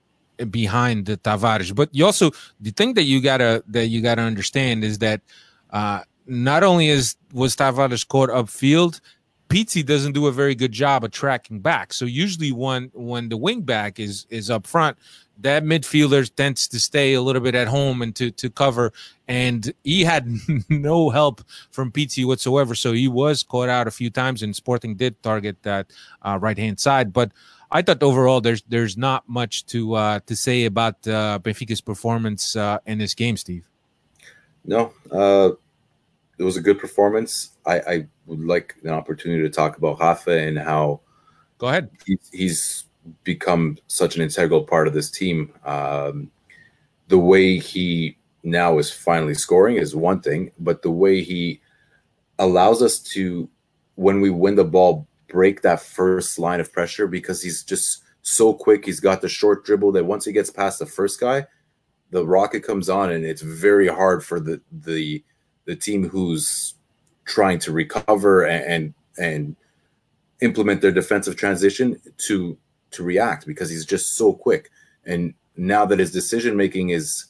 [0.49, 1.75] behind the Tavares.
[1.75, 5.20] But you also the thing that you gotta that you gotta understand is that
[5.68, 9.03] uh, not only is was Tavares caught upfield,
[9.48, 11.92] Pizzi doesn't do a very good job of tracking back.
[11.92, 14.98] So usually when when the wing back is is up front,
[15.38, 18.92] that midfielder tends to stay a little bit at home and to to cover.
[19.28, 20.28] And he had
[20.68, 22.74] no help from Pizzi whatsoever.
[22.74, 26.59] So he was caught out a few times, and Sporting did target that uh, right
[26.59, 27.12] hand side.
[27.12, 27.32] But
[27.70, 32.56] I thought overall there's there's not much to uh, to say about uh, Benfica's performance
[32.56, 33.68] uh, in this game, Steve.
[34.64, 35.50] No, uh,
[36.38, 37.51] it was a good performance.
[37.64, 41.01] I, I would like an opportunity to talk about Rafa and how.
[41.59, 41.90] Go ahead.
[42.07, 42.85] He, he's
[43.25, 45.53] become such an integral part of this team.
[45.64, 46.31] Um,
[47.09, 51.61] the way he now is finally scoring is one thing, but the way he
[52.38, 53.49] allows us to,
[53.94, 58.53] when we win the ball, break that first line of pressure because he's just so
[58.53, 58.85] quick.
[58.85, 61.46] He's got the short dribble that once he gets past the first guy,
[62.11, 65.25] the rocket comes on, and it's very hard for the the
[65.66, 66.74] the team who's
[67.24, 69.57] trying to recover and and,
[70.42, 72.59] implement their defensive transition to
[72.90, 74.70] to react because he's just so quick.
[75.07, 77.26] And now that his decision making is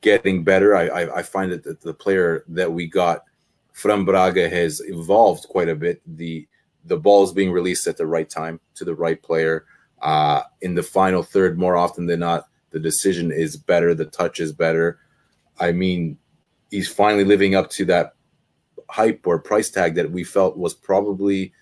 [0.00, 3.24] getting better, I, I, I find that the, the player that we got
[3.72, 6.00] from Braga has evolved quite a bit.
[6.06, 6.48] The
[6.86, 9.66] the ball is being released at the right time to the right player.
[10.00, 14.40] Uh, in the final third, more often than not, the decision is better, the touch
[14.40, 14.98] is better.
[15.58, 16.18] I mean,
[16.74, 18.16] he's finally living up to that
[18.90, 21.52] hype or price tag that we felt was probably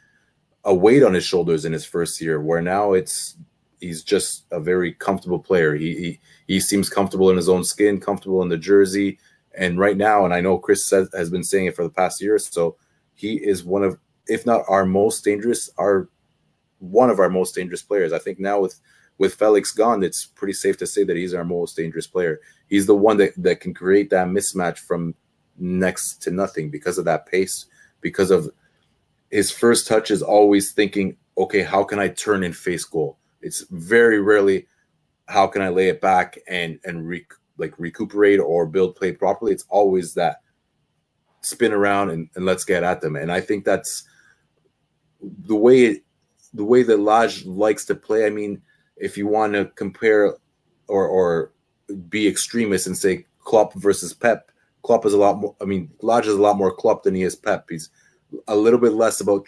[0.65, 3.37] a weight on his shoulders in his first year, where now it's
[3.79, 5.75] he's just a very comfortable player.
[5.75, 9.19] He he, he seems comfortable in his own skin, comfortable in the jersey,
[9.55, 12.23] and right now, and I know Chris says, has been saying it for the past
[12.23, 12.79] year so,
[13.15, 13.99] he is one of,
[14.29, 16.09] if not our most dangerous, our
[16.79, 18.15] one of our most dangerous players.
[18.15, 18.81] I think now with
[19.19, 22.41] with Felix gone, it's pretty safe to say that he's our most dangerous player.
[22.73, 25.15] He's the one that, that can create that mismatch from
[25.59, 27.67] next to nothing because of that pace,
[28.01, 28.51] because of
[29.31, 33.19] his first touch is always thinking, okay, how can I turn and face goal?
[33.43, 34.69] It's very rarely
[35.27, 37.27] how can I lay it back and and re-
[37.59, 39.53] like recuperate or build play properly.
[39.53, 40.41] It's always that
[41.43, 43.17] spin around and, and let's get at them.
[43.17, 44.05] And I think that's
[45.21, 46.05] the way it,
[46.55, 48.25] the way that Lage likes to play.
[48.25, 48.63] I mean,
[48.97, 50.37] if you want to compare
[50.89, 51.53] or or
[51.97, 54.51] be extremist and say Klopp versus Pep,
[54.83, 55.55] Klopp is a lot more.
[55.61, 57.67] I mean, Lage is a lot more Klopp than he is Pep.
[57.69, 57.91] He's
[58.49, 59.47] a little bit less about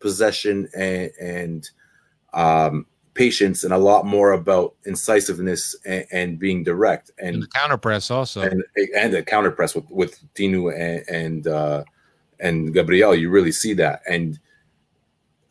[0.00, 1.70] possession and, and
[2.32, 7.48] um, patience and a lot more about incisiveness and, and being direct and, and, the
[7.48, 8.62] counter press also and
[8.96, 11.84] and the counter press with with Dinu and and, uh,
[12.38, 14.38] and Gabriel you really see that and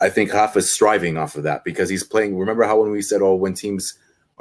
[0.01, 3.01] I think Rafa is striving off of that because he's playing remember how when we
[3.01, 3.99] said oh when teams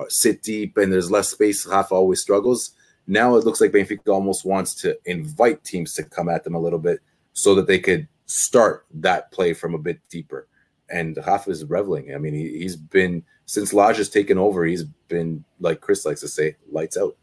[0.08, 2.72] sit deep and there's less space Rafa always struggles
[3.08, 6.60] now it looks like Benfica almost wants to invite teams to come at them a
[6.60, 7.00] little bit
[7.32, 10.46] so that they could start that play from a bit deeper.
[10.90, 12.14] And Rafa is reveling.
[12.14, 14.64] I mean, he, has been since Lage has taken over.
[14.64, 17.16] He's been like Chris likes to say, lights out.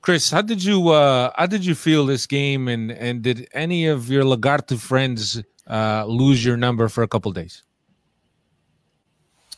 [0.00, 3.86] Chris, how did you uh, how did you feel this game, and and did any
[3.86, 7.64] of your Lagarto friends uh, lose your number for a couple days?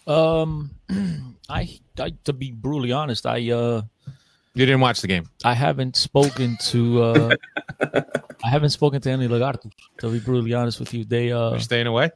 [0.08, 0.70] Um,
[1.48, 3.82] I, I to be brutally honest, I uh,
[4.54, 5.28] you didn't watch the game.
[5.44, 7.36] I haven't spoken to uh,
[8.44, 9.70] I haven't spoken to any Lagartos.
[9.98, 12.10] To be brutally honest with you, they uh, they're staying away.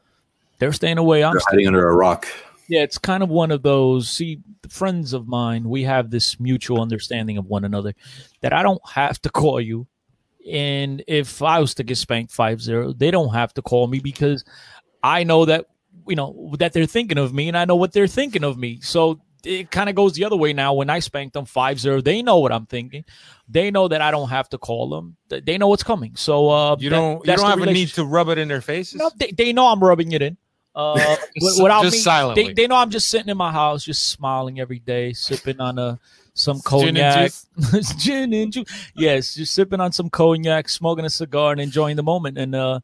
[0.58, 1.22] They're staying away.
[1.22, 2.26] I'm they're hiding under a rock.
[2.68, 4.08] Yeah, it's kind of one of those.
[4.08, 7.94] See, friends of mine, we have this mutual understanding of one another
[8.40, 9.86] that I don't have to call you.
[10.50, 14.44] And if I was to get spanked 5-0, they don't have to call me because
[15.02, 15.66] I know that
[16.06, 18.80] you know that they're thinking of me and I know what they're thinking of me.
[18.80, 20.74] So it kind of goes the other way now.
[20.74, 23.04] When I spank them 5-0, they know what I'm thinking.
[23.48, 25.16] They know that I don't have to call them.
[25.28, 26.16] They know what's coming.
[26.16, 28.60] So uh, you don't that, you don't have a need to rub it in their
[28.60, 28.94] faces.
[28.94, 30.36] No, they, they know I'm rubbing it in.
[30.74, 31.16] Uh,
[31.60, 32.44] without just me, silently.
[32.44, 35.78] They, they, know I'm just sitting in my house, just smiling every day, sipping on
[35.78, 36.00] a
[36.34, 37.32] some cognac,
[37.98, 38.90] gin and juice.
[38.94, 42.38] Yes, just sipping on some cognac, smoking a cigar, and enjoying the moment.
[42.38, 42.80] And uh,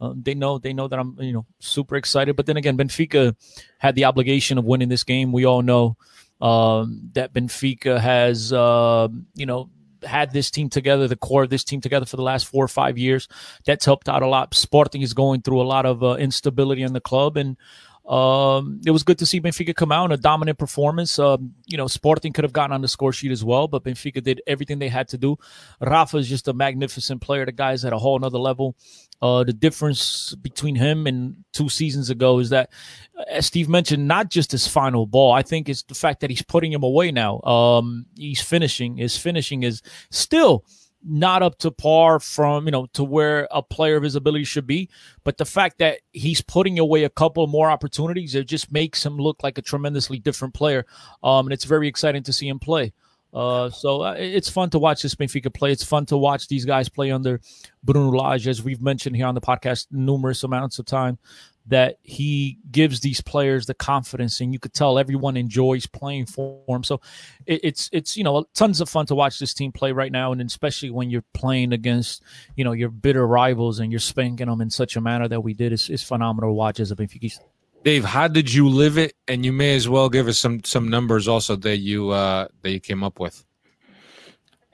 [0.00, 2.36] uh, they know they know that I'm you know super excited.
[2.36, 3.34] But then again, Benfica
[3.78, 5.32] had the obligation of winning this game.
[5.32, 5.96] We all know
[6.40, 9.70] um, that Benfica has uh, you know
[10.02, 12.68] had this team together, the core of this team together for the last four or
[12.68, 13.28] five years.
[13.66, 14.54] That's helped out a lot.
[14.54, 17.56] Sporting is going through a lot of uh, instability in the club, and
[18.10, 21.16] um, it was good to see Benfica come out in a dominant performance.
[21.20, 24.20] Um, you know, Sporting could have gotten on the score sheet as well, but Benfica
[24.20, 25.38] did everything they had to do.
[25.80, 27.46] Rafa is just a magnificent player.
[27.46, 28.74] The guy's at a whole another level.
[29.22, 32.70] Uh, the difference between him and two seasons ago is that,
[33.30, 35.32] as Steve mentioned, not just his final ball.
[35.32, 37.40] I think it's the fact that he's putting him away now.
[37.42, 38.96] Um, he's finishing.
[38.96, 40.64] His finishing is still
[41.02, 44.66] not up to par from you know to where a player of his ability should
[44.66, 44.88] be.
[45.24, 49.16] But the fact that he's putting away a couple more opportunities it just makes him
[49.16, 50.86] look like a tremendously different player.
[51.22, 52.92] Um, and it's very exciting to see him play.
[53.32, 55.70] Uh, so uh, it's fun to watch this Benfica play.
[55.70, 57.40] It's fun to watch these guys play under
[57.84, 61.16] Bruno Lage, as we've mentioned here on the podcast numerous amounts of time
[61.70, 66.62] that he gives these players the confidence and you could tell everyone enjoys playing for
[66.68, 67.00] him so
[67.46, 70.32] it, it's it's you know tons of fun to watch this team play right now
[70.32, 72.22] and especially when you're playing against
[72.56, 75.54] you know your bitter rivals and you're spanking them in such a manner that we
[75.54, 77.38] did it's, it's phenomenal to watch as a Benfica
[77.82, 79.14] Dave, how did you live it?
[79.26, 82.70] And you may as well give us some some numbers also that you uh, that
[82.70, 83.42] you came up with.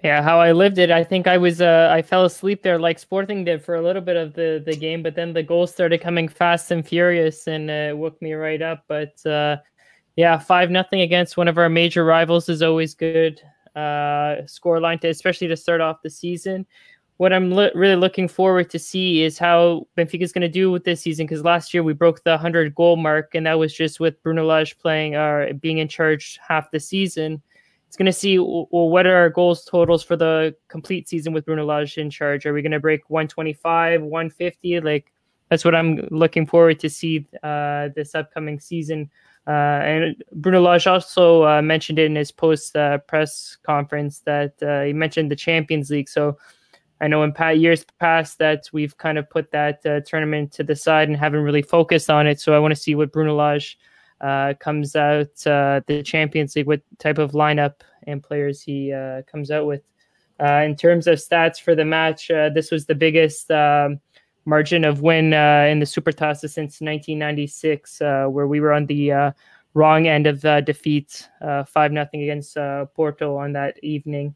[0.07, 0.92] Yeah, how I lived it.
[0.92, 4.01] I think I was uh, I fell asleep there like Sporting did for a little
[4.01, 7.69] bit of the the game, but then the goals started coming fast and furious and
[7.69, 8.85] uh, woke me right up.
[8.87, 9.57] But uh,
[10.14, 13.40] yeah, five nothing against one of our major rivals is always good.
[13.75, 16.66] Uh, score line to especially to start off the season.
[17.16, 20.71] What I'm li- really looking forward to see is how Benfica is going to do
[20.71, 23.75] with this season because last year we broke the 100 goal mark and that was
[23.75, 27.42] just with Bruno Lage playing or uh, being in charge half the season
[27.87, 31.46] it's going to see well what are our goals totals for the complete season with
[31.46, 32.46] Bruno Lage in charge.
[32.46, 34.81] Are we going to break 125, 150?
[34.81, 35.12] Like
[35.49, 39.11] that's what I'm looking forward to see uh, this upcoming season.
[39.46, 44.61] Uh, and Bruno Lage also uh, mentioned it in his post uh, press conference that
[44.61, 46.09] uh, he mentioned the Champions League.
[46.09, 46.37] So
[47.01, 50.64] I know in past years past that we've kind of put that uh, tournament to
[50.64, 52.40] the side and haven't really focused on it.
[52.40, 53.79] So I want to see what Bruno Lage
[54.20, 59.22] uh, comes out uh, the Champions League, what type of lineup and players he uh,
[59.22, 59.83] comes out with.
[60.40, 64.00] Uh, in terms of stats for the match, uh, this was the biggest um,
[64.44, 69.33] margin of win uh, in the Supertaça since 1996, where we were on the
[69.74, 71.29] wrong end of defeat,
[71.66, 72.57] five nothing against
[72.94, 74.35] Porto on that evening.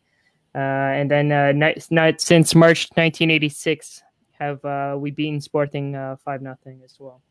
[0.55, 4.03] and then not, since March 1986
[4.39, 7.23] have we beaten Sporting five nothing as well.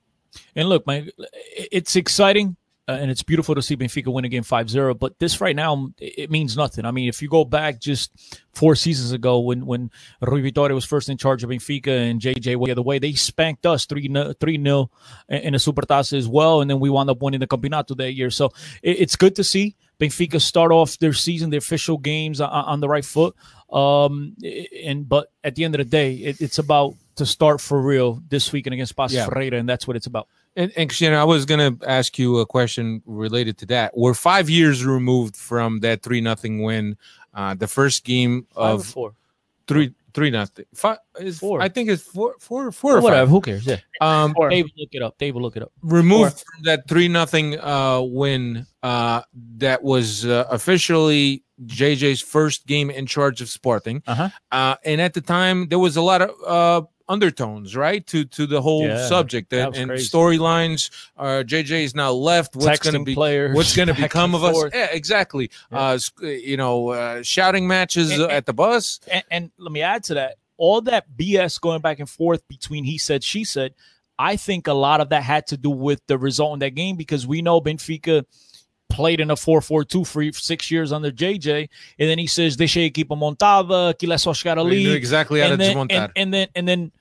[0.56, 1.10] And look, man,
[1.72, 2.58] it's exciting
[2.90, 5.92] uh, and it's beautiful to see Benfica win a game 5-0, but this right now
[6.00, 6.86] it means nothing.
[6.86, 8.12] I mean, if you go back just
[8.54, 12.56] four seasons ago when when Rui Vitória was first in charge of Benfica and JJ
[12.56, 14.90] went the way, they spanked us 3 3 0
[15.30, 18.32] in a Supertaça as well, and then we wound up winning the Campeonato that year.
[18.32, 22.80] So it's good to see Benfica start off their season, their official games on, on
[22.80, 23.36] the right foot.
[23.72, 24.36] Um,
[24.84, 28.22] and but at the end of the day, it, it's about to start for real
[28.30, 29.26] this weekend against Paços yeah.
[29.28, 30.28] Ferreira, and that's what it's about.
[30.56, 33.96] And, and Cristiano, I was going to ask you a question related to that.
[33.96, 36.98] We're five years removed from that three nothing win,
[37.34, 39.14] uh, the first game of four,
[39.68, 40.66] three three nothing.
[40.74, 41.62] Five is four.
[41.62, 42.98] I think it's four four four.
[42.98, 43.30] Or whatever.
[43.30, 43.66] Who cares?
[43.66, 43.78] Yeah.
[44.02, 44.50] Um, four.
[44.50, 45.18] Dave, look it up.
[45.18, 45.72] Dave, will look it up.
[45.82, 48.66] Removed from that three nothing uh, win.
[48.82, 49.22] Uh,
[49.58, 54.02] that was uh, officially JJ's first game in charge of Sporting.
[54.08, 54.30] Uh-huh.
[54.52, 58.46] Uh, and at the time, there was a lot of uh, undertones, right, to to
[58.46, 60.90] the whole yeah, subject and, and storylines.
[61.18, 62.56] Uh, JJ is now left.
[62.56, 63.56] What's going to be players?
[63.56, 64.74] What's going to become of forth.
[64.74, 64.80] us?
[64.80, 65.50] Yeah, exactly.
[65.72, 65.80] Yeah.
[65.80, 69.02] Uh, you know, uh, shouting matches and, at the bus.
[69.12, 72.86] And, and let me add to that: all that BS going back and forth between
[72.86, 73.74] he said, she said.
[74.22, 76.98] I think a lot of that had to do with the result in that game
[76.98, 78.26] because we know Benfica
[78.90, 81.70] played in a 4-4-2 for six years under JJ,
[82.00, 84.88] and then he says deixa a equipa montada, é só chegar ali.
[84.94, 85.90] exactly how to desmontar.
[85.92, 86.92] And, and, then and then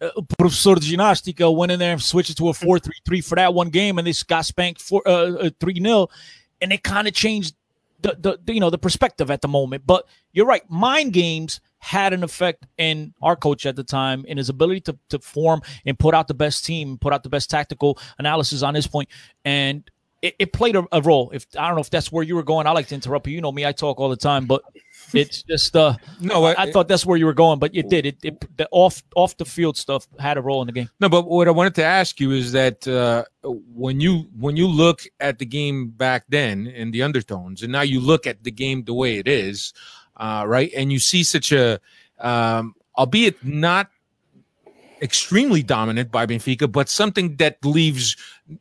[0.00, 3.54] uh, Professor de Ginástica went in there and switched it to a 4-3-3 for that
[3.54, 6.06] one game, and they got spanked for uh, 3-0, uh,
[6.60, 7.54] and it kind of changed
[8.00, 9.84] the, the, the you know the perspective at the moment.
[9.86, 14.38] But you're right, mind games had an effect in our coach at the time in
[14.38, 17.50] his ability to, to form and put out the best team, put out the best
[17.50, 19.08] tactical analysis on this point.
[19.44, 19.90] And
[20.24, 21.30] it, it played a, a, role.
[21.34, 23.34] If I don't know if that's where you were going, I like to interrupt you.
[23.34, 24.62] You know me, I talk all the time, but
[25.12, 26.44] it's just uh no.
[26.44, 28.06] I, I thought that's where you were going, but it did.
[28.06, 30.88] It, it the off off the field stuff had a role in the game.
[30.98, 34.66] No, but what I wanted to ask you is that uh, when you when you
[34.66, 38.50] look at the game back then in the undertones, and now you look at the
[38.50, 39.74] game the way it is,
[40.16, 41.78] uh, right, and you see such a
[42.18, 43.90] um, albeit not
[45.02, 48.16] extremely dominant by Benfica, but something that leaves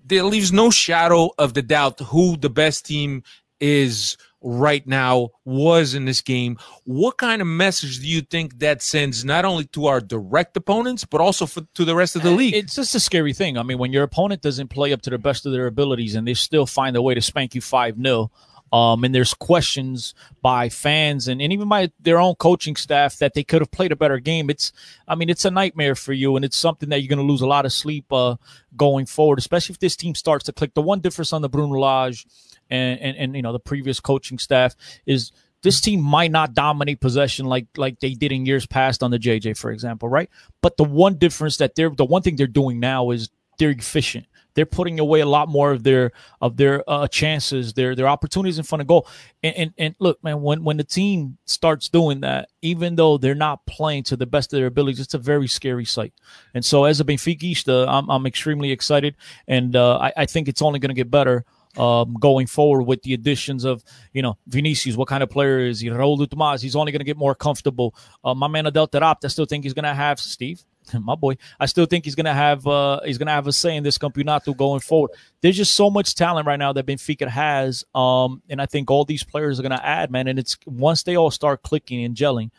[0.06, 3.24] that leaves no shadow of the doubt who the best team
[3.60, 6.58] is right now was in this game.
[6.84, 11.06] What kind of message do you think that sends not only to our direct opponents
[11.06, 12.54] but also for, to the rest of the uh, league?
[12.54, 13.58] It's just a scary thing.
[13.58, 16.28] I mean, when your opponent doesn't play up to the best of their abilities and
[16.28, 18.32] they still find a way to spank you 5 0
[18.74, 23.36] um, and there's questions by fans and, and even by their own coaching staff that
[23.36, 24.50] they could have played a better game.
[24.50, 24.72] It's,
[25.08, 27.42] I mean, it's a nightmare for you, and it's something that you're going to lose
[27.42, 28.36] a lot of sleep uh,
[28.76, 30.74] going forward, especially if this team starts to click.
[30.74, 32.26] The one difference on the Bruno Lage
[32.72, 37.00] and, and, and you know the previous coaching staff is this team might not dominate
[37.00, 40.32] possession like like they did in years past on the JJ, for example, right?
[40.64, 44.26] But the one difference that they're the one thing they're doing now is they're efficient.
[44.56, 48.58] They're putting away a lot more of their of their uh, chances, their their opportunities
[48.58, 49.08] in front of goal.
[49.42, 53.36] And, and and look, man, when when the team starts doing that, even though they're
[53.36, 56.14] not playing to the best of their abilities, it's a very scary sight.
[56.54, 59.16] And so, as a Benfica, I'm I'm extremely excited,
[59.48, 61.46] and uh, I, I think it's only going to get better
[61.78, 63.84] um, going forward with the additions of,
[64.14, 65.90] you know, Vinicius, what kind of player is he?
[65.90, 67.96] Raul Tomas, he's only going to get more comfortable.
[68.24, 70.64] Uh, my man Adel Taarabt, I still think he's going to have Steve,
[71.00, 71.38] my boy.
[71.60, 74.56] I still think he's to have uh, he's to have a say in this campeonato
[74.56, 75.12] going forward.
[75.42, 79.06] There's just so much talent right now that Benfica has, um, and I think all
[79.06, 80.28] these players are to add, man.
[80.28, 82.52] And it's once they all start clicking and gelling,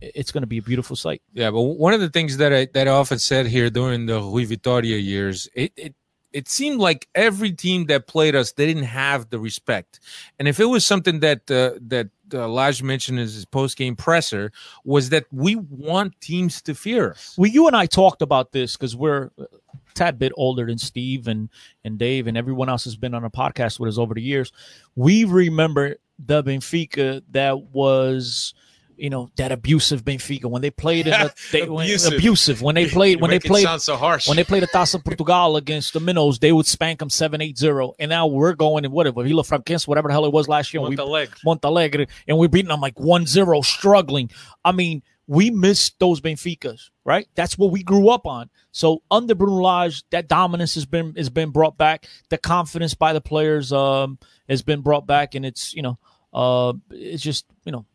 [0.00, 1.22] it's to be a beautiful sight.
[1.32, 4.20] Yeah, but one of the things that I that I often said here during the
[4.20, 5.94] Rui Vitoria years, it, it
[6.32, 10.00] it seemed like every team that played us they didn't have the respect
[10.38, 13.96] and if it was something that uh, that uh, Lage mentioned in his post game
[13.96, 14.52] presser
[14.84, 17.34] was that we want teams to fear us.
[17.36, 19.46] Well, you and I talked about this because we're a
[19.94, 21.48] tad bit older than Steve and
[21.84, 24.52] and Dave and everyone else has been on a podcast with us over the years.
[24.96, 28.54] We remember the Benfica that was
[28.96, 32.10] you know that abusive Benfica when they played in the they, abusive.
[32.12, 32.62] When, abusive.
[32.62, 34.28] when they played when they played so harsh.
[34.28, 38.08] when they played the Taça Portugal against the Minnows they would spank them 7-8-0 and
[38.08, 41.34] now we're going in whatever Vila Franquense whatever the hell it was last year Montalegre.
[41.44, 42.08] we, Montalegre.
[42.28, 44.30] And we're beating them like 1-0 struggling.
[44.64, 47.28] I mean we missed those Benficas right?
[47.34, 48.48] That's what we grew up on.
[48.70, 52.06] So under Bruno Lage that dominance has been has been brought back.
[52.28, 54.18] The confidence by the players um
[54.48, 55.98] has been brought back and it's you know
[56.32, 57.86] uh it's just you know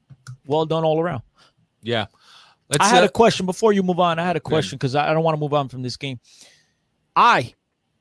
[0.45, 1.21] well done all around.
[1.81, 2.07] Yeah.
[2.69, 4.19] Let's, I had uh, a question before you move on.
[4.19, 6.19] I had a question because I, I, don't want to move on from this game.
[7.15, 7.53] I,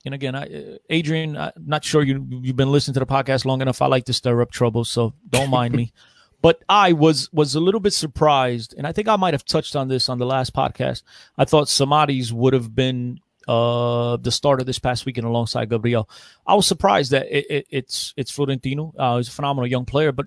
[0.04, 3.44] and again, I, uh, Adrian, I'm not sure you you've been listening to the podcast
[3.44, 3.80] long enough.
[3.80, 5.92] I like to stir up trouble, so don't mind me.
[6.42, 9.74] But I was was a little bit surprised, and I think I might have touched
[9.74, 11.02] on this on the last podcast.
[11.36, 16.08] I thought Samaris would have been uh, the starter this past weekend alongside Gabriel.
[16.46, 18.92] I was surprised that it, it, it's it's Florentino.
[18.98, 20.26] Uh, he's a phenomenal young player, but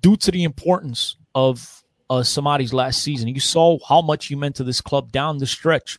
[0.00, 2.24] due to the importance of uh,
[2.72, 3.28] last season.
[3.28, 5.98] You saw how much he meant to this club down the stretch.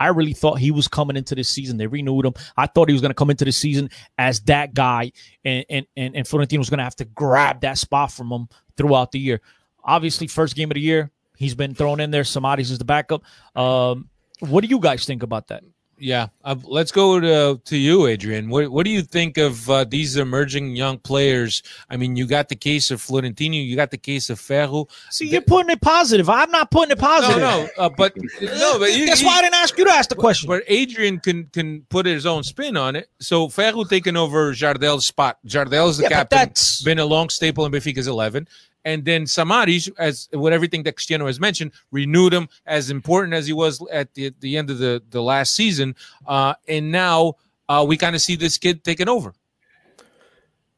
[0.00, 1.76] I really thought he was coming into this season.
[1.76, 2.34] They renewed him.
[2.56, 5.10] I thought he was going to come into the season as that guy,
[5.44, 8.48] and and and, and Florentino was going to have to grab that spot from him
[8.76, 9.40] throughout the year.
[9.82, 12.22] Obviously, first game of the year, he's been thrown in there.
[12.22, 13.22] Samaris is the backup.
[13.56, 15.64] Um, what do you guys think about that?
[16.00, 18.48] Yeah, uh, let's go to to you, Adrian.
[18.48, 21.62] What what do you think of uh, these emerging young players?
[21.90, 24.86] I mean, you got the case of Florentino, you got the case of Ferro.
[25.10, 26.30] See, you're putting it positive.
[26.30, 27.38] I'm not putting it positive.
[27.38, 29.92] No, no, uh, but no, but you, that's you, why I didn't ask you to
[29.92, 30.48] ask the question.
[30.48, 33.08] But Adrian can can put his own spin on it.
[33.20, 35.38] So Ferro taking over Jardel's spot.
[35.46, 36.38] Jardel's the yeah, captain.
[36.38, 38.46] That's been a long staple in Benfica's eleven
[38.84, 43.46] and then Samaris, as with everything that Cristiano has mentioned, renewed him as important as
[43.46, 45.94] he was at the, the end of the, the last season.
[46.26, 47.34] Uh, and now
[47.68, 49.34] uh, we kind of see this kid taking over.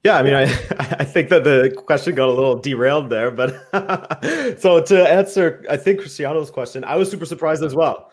[0.02, 0.42] Yeah, I mean, I,
[0.98, 3.50] I think that the question got a little derailed there, but
[4.60, 8.10] so to answer, I think Cristiano's question, I was super surprised as well.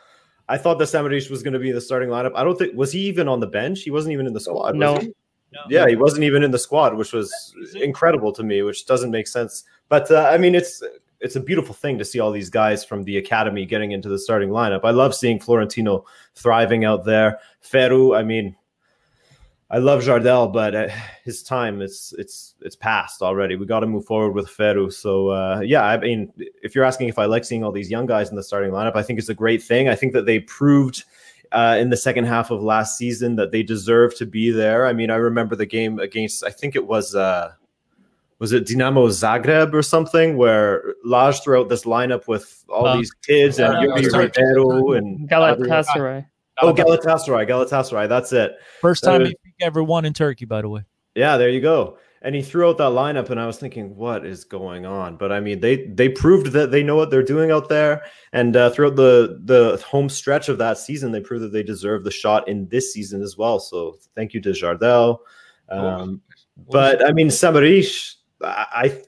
[0.49, 2.31] I thought that Samaris was going to be in the starting lineup.
[2.35, 3.81] I don't think was he even on the bench.
[3.81, 4.75] He wasn't even in the squad.
[4.75, 4.97] No.
[5.53, 5.59] No.
[5.69, 9.27] Yeah, he wasn't even in the squad, which was incredible to me, which doesn't make
[9.27, 9.63] sense.
[9.89, 10.83] But uh, I mean, it's
[11.19, 14.19] it's a beautiful thing to see all these guys from the academy getting into the
[14.19, 14.81] starting lineup.
[14.83, 17.39] I love seeing Florentino thriving out there.
[17.61, 18.55] Ferro, I mean,
[19.69, 20.87] I love Jardel, but uh,
[21.25, 23.55] his time it's it's it's past already.
[23.55, 24.89] We got to move forward with Ferro.
[24.89, 26.31] So uh, yeah, I mean,
[26.61, 28.95] if you're asking if I like seeing all these young guys in the starting lineup,
[28.95, 29.89] I think it's a great thing.
[29.89, 31.03] I think that they proved.
[31.51, 34.85] Uh, in the second half of last season, that they deserve to be there.
[34.85, 37.53] I mean, I remember the game against, I think it was uh,
[38.39, 42.99] was it Dinamo Zagreb or something where Lage threw out this lineup with all um,
[42.99, 46.25] these kids and Yuri Ribeiro and Galatasaray.
[46.59, 48.09] Oh, Galatasaray, Galatasaray.
[48.09, 48.53] That's it.
[48.81, 50.81] First time uh, he ever won in Turkey, by the way.
[51.15, 51.97] Yeah, there you go.
[52.27, 55.15] And he threw out that lineup, and I was thinking, what is going on?
[55.15, 58.03] But I mean, they they proved that they know what they're doing out there,
[58.33, 62.03] and uh, throughout the the home stretch of that season, they proved that they deserve
[62.03, 63.61] the shot in this season as well.
[63.61, 65.19] So thank you to Jardel.
[65.69, 66.21] Um,
[66.69, 69.01] but I mean, Samaris, I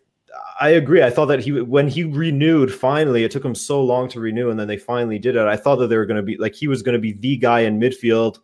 [0.62, 1.04] I agree.
[1.04, 4.50] I thought that he when he renewed finally, it took him so long to renew,
[4.50, 5.46] and then they finally did it.
[5.46, 7.36] I thought that they were going to be like he was going to be the
[7.36, 8.40] guy in midfield.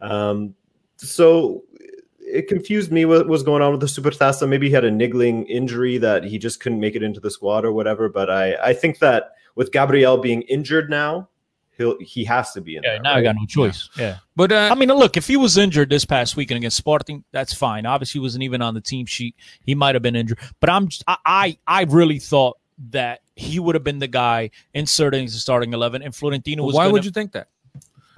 [0.00, 0.56] Um,
[0.96, 1.62] so
[2.32, 4.48] it confused me what was going on with the super Supertaça.
[4.48, 7.64] Maybe he had a niggling injury that he just couldn't make it into the squad
[7.64, 8.08] or whatever.
[8.08, 11.28] But I I think that with Gabriel being injured now,
[11.76, 13.02] he'll he has to be in Yeah, there.
[13.02, 13.88] now I got no choice.
[13.98, 14.18] Yeah.
[14.36, 17.52] But uh, I mean, look, if he was injured this past weekend against Sporting, that's
[17.54, 17.86] fine.
[17.86, 19.34] Obviously, he wasn't even on the team sheet.
[19.64, 22.58] He might have been injured, but I'm I I, I really thought
[22.90, 26.74] that he would have been the guy inserting the starting eleven, and Florentino was.
[26.74, 27.48] why gonna- would you think that?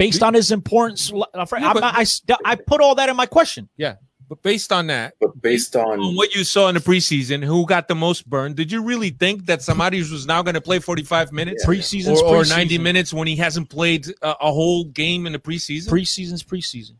[0.00, 1.12] Based on his importance?
[1.12, 3.68] I, Yeah, I, I, I put all that in my question.
[3.76, 3.96] Yeah,
[4.30, 7.66] but based on that, But based on on what you saw in the preseason, who
[7.66, 8.54] got the most burned?
[8.54, 12.36] Did you really think that Samaris was now going to play 45 minutes Preseason's or,
[12.36, 12.56] or preseason.
[12.56, 15.88] 90 minutes when he hasn't played a, a whole game in the preseason?
[15.88, 16.92] Preseason's preseason.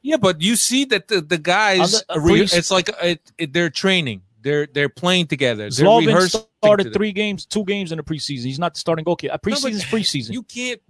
[0.00, 3.32] yeah, but you see that the, the guys, Other- uh, re- pre- it's like it,
[3.36, 4.22] it, they're training.
[4.40, 5.70] They're they're playing together.
[5.70, 6.94] They're Zlobin started together.
[6.94, 8.44] three games, two games in the preseason.
[8.44, 9.34] He's not the starting goalkeeper.
[9.34, 10.32] Uh, but Preseason's preseason.
[10.32, 10.80] You can't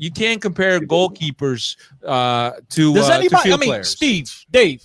[0.00, 3.52] you can't compare goalkeepers uh, to Does uh, to anybody?
[3.52, 3.90] I mean, players.
[3.90, 4.82] Steve, Dave,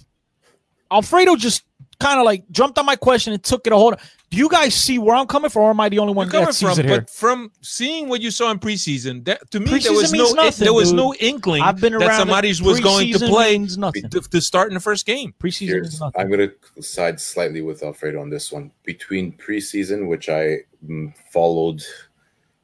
[0.92, 1.64] Alfredo just
[2.00, 3.96] kind of like jumped on my question and took it a hold.
[4.30, 6.32] Do you guys see where I'm coming from, or am I the only one You're
[6.32, 7.00] coming that sees from, it here?
[7.00, 10.66] but from seeing what you saw in preseason, that, to me there was no nothing,
[10.66, 10.98] there was dude.
[10.98, 12.60] no inkling I've been that around somebody it.
[12.60, 14.10] was going to play means nothing.
[14.10, 15.34] to, to start in the first game.
[15.40, 16.22] Preseason Here's, means nothing.
[16.22, 18.72] I'm going to side slightly with Alfredo on this one.
[18.84, 21.82] Between preseason, which I mm, followed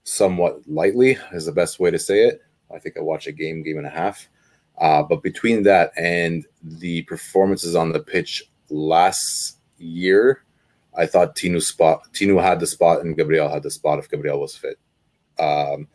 [0.04, 2.42] somewhat lightly, is the best way to say it.
[2.74, 4.28] I think I watched a game, game and a half.
[4.78, 10.44] Uh, but between that and the performances on the pitch last year,
[10.98, 14.40] I thought Tino spot Tino had the spot and Gabriel had the spot if Gabriel
[14.40, 14.78] was fit.
[15.40, 15.88] Um,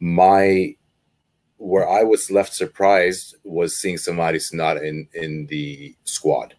[0.00, 0.74] my
[1.58, 6.54] where I was left surprised was seeing Samaris not in in the squad.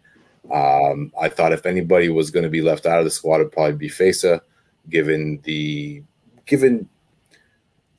[0.52, 3.52] Um, I thought if anybody was going to be left out of the squad, it'd
[3.52, 4.42] probably be Fejsa,
[4.90, 6.04] given the
[6.46, 6.90] given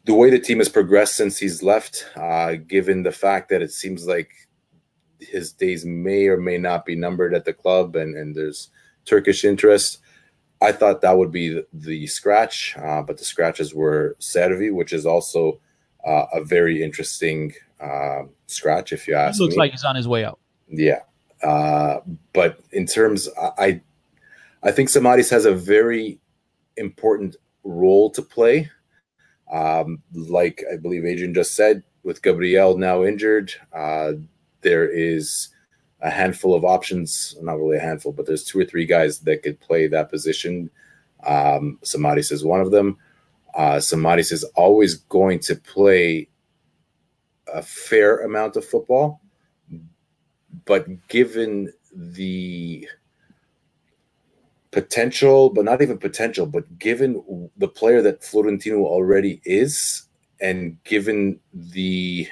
[0.05, 2.07] the way the team has progressed since he's left.
[2.17, 4.31] Uh, given the fact that it seems like
[5.21, 8.71] his days may or may not be numbered at the club, and and there's
[9.05, 9.99] Turkish interest.
[10.61, 14.93] I thought that would be the, the scratch, uh, but the scratches were Cervi, which
[14.93, 15.61] is also
[16.07, 19.59] uh, a very interesting uh, scratch, if you ask He looks me.
[19.59, 20.39] like he's on his way out.
[20.69, 21.01] Yeah.
[21.43, 22.01] Uh,
[22.33, 23.29] but in terms,
[23.59, 23.83] I,
[24.63, 26.19] I think Samaris has a very
[26.79, 28.71] important role to play.
[29.51, 34.13] Um, like I believe Adrian just said, with Gabriel now injured, uh,
[34.61, 35.49] there is
[36.01, 37.37] a handful of options.
[37.41, 40.71] Not really a handful, but there's two or three guys that could play that position.
[41.27, 42.99] Um, Samaris is one of them.
[43.55, 46.29] Uh, Samaris is always going to play
[47.53, 49.21] a fair amount of football
[50.65, 52.89] but given the
[54.75, 60.09] potential, but not even potential, but given the player that Florentino already is,
[60.41, 62.27] and given the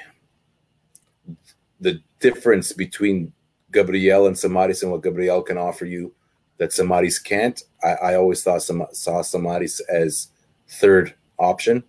[1.79, 3.31] the difference between
[3.71, 6.13] Gabriel and Samaris and what Gabriel can offer you
[6.57, 10.27] that Samaris can't, I, I always thought Sam, saw Samaris as
[10.67, 11.85] third option.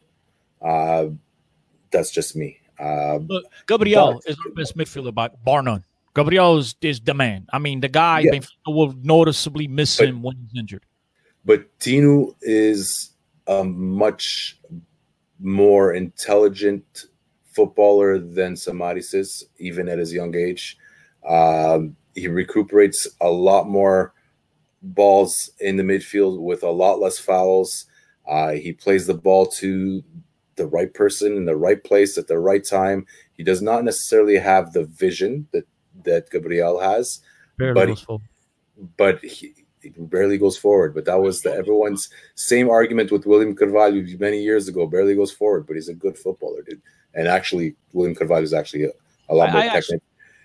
[0.62, 1.06] Uh,
[1.90, 2.60] that's just me.
[2.78, 5.84] Uh, Look, Gabriel is our best midfielder by bar none.
[6.14, 7.46] Gabriel is, is the man.
[7.52, 8.40] I mean, the guy Yeah.
[8.66, 10.84] Will noticeably miss But- him when he's injured.
[11.44, 13.10] but Tino is
[13.46, 14.58] a much
[15.40, 17.06] more intelligent
[17.52, 20.76] footballer than Samaris is, even at his young age.
[21.28, 24.12] Um, he recuperates a lot more
[24.82, 27.86] balls in the midfield with a lot less fouls.
[28.26, 30.02] Uh, he plays the ball to
[30.56, 33.06] the right person in the right place at the right time.
[33.34, 35.64] He does not necessarily have the vision that
[36.02, 37.20] that Gabriel has,
[37.56, 38.28] Barely but goes forward.
[38.96, 40.94] but he, he barely goes forward.
[40.94, 44.86] But that was the everyone's same argument with William Carvalho many years ago.
[44.86, 46.82] Barely goes forward, but he's a good footballer, dude.
[47.14, 48.90] And actually, William Carvalho is actually a,
[49.28, 50.00] a lot I- more I actually-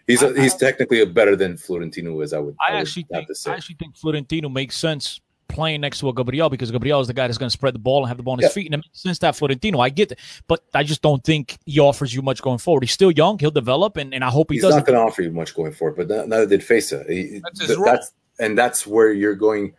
[0.08, 2.34] He's a, he's technically a better than Florentino is.
[2.34, 2.56] I would.
[2.68, 3.52] I would actually have think to say.
[3.52, 7.14] I actually think Florentino makes sense playing next to a Gabriel because Gabriel is the
[7.14, 8.54] guy that's going to spread the ball and have the ball on his Yeah.
[8.54, 8.68] feet.
[8.68, 11.80] And it makes sense that Florentino, I get it, but I just don't think he
[11.80, 12.84] offers you much going forward.
[12.84, 14.76] He's still young; he'll develop, and, and I hope he he's does.
[14.76, 17.10] not going to offer you much going forward, but that- neither did Fejsa.
[17.10, 17.86] He- That's his th- role.
[17.86, 19.74] that's and that's where you're going.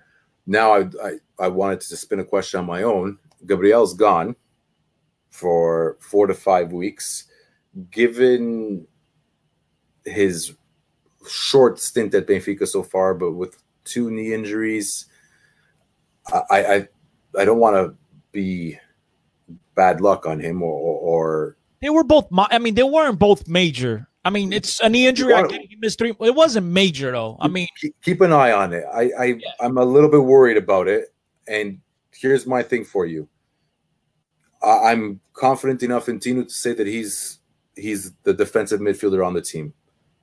[0.46, 3.18] Now, I, I I wanted to spin a question on my own.
[3.46, 4.36] Gabriel's gone
[5.30, 7.24] for four to five weeks.
[7.90, 8.86] Given
[10.04, 10.54] his
[11.28, 15.06] short stint at Benfica so far, but with two knee injuries,
[16.32, 16.88] I I,
[17.38, 17.96] I don't want to
[18.32, 18.78] be
[19.74, 22.28] bad luck on him or, or, or They were both.
[22.32, 24.08] I mean, they weren't both major.
[24.24, 25.32] I mean, it's a knee injury.
[25.32, 26.14] I it, he missed three.
[26.20, 27.38] It wasn't major though.
[27.40, 28.84] I mean, keep, keep an eye on it.
[28.92, 31.06] I, I I'm a little bit worried about it.
[31.48, 31.80] And
[32.12, 33.28] here's my thing for you.
[34.62, 37.38] I, I'm confident enough in Tino to say that he's
[37.76, 39.72] he's the defensive midfielder on the team,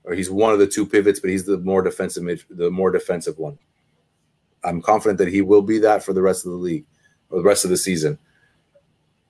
[0.03, 2.91] or he's one of the two pivots, but he's the more defensive mid, the more
[2.91, 3.58] defensive one.
[4.68, 6.86] I'm confident that he will be that for the rest of the league
[7.30, 8.20] or the rest of the season.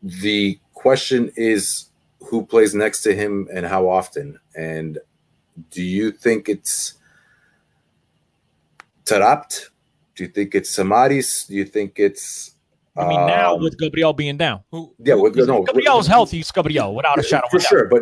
[0.01, 4.39] the question is who plays next to him and how often.
[4.55, 4.99] And
[5.71, 6.95] do you think it's
[9.05, 9.69] Taarabt?
[10.15, 11.45] Do you think it's Samaris?
[11.47, 12.53] Do you think it's
[12.95, 16.39] I mean, now um, with Gabriel being down, who, yeah, with, no, Gabriel's healthy.
[16.39, 17.87] It's Gabriel without a shadow for sure.
[17.87, 18.01] But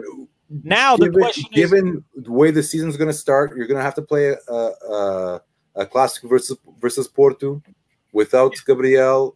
[0.64, 3.78] now given, the question given is, the way the season's going to start, you're going
[3.78, 5.42] to have to play a, a,
[5.76, 7.62] a classic versus versus Porto
[8.12, 9.36] without Gabriel.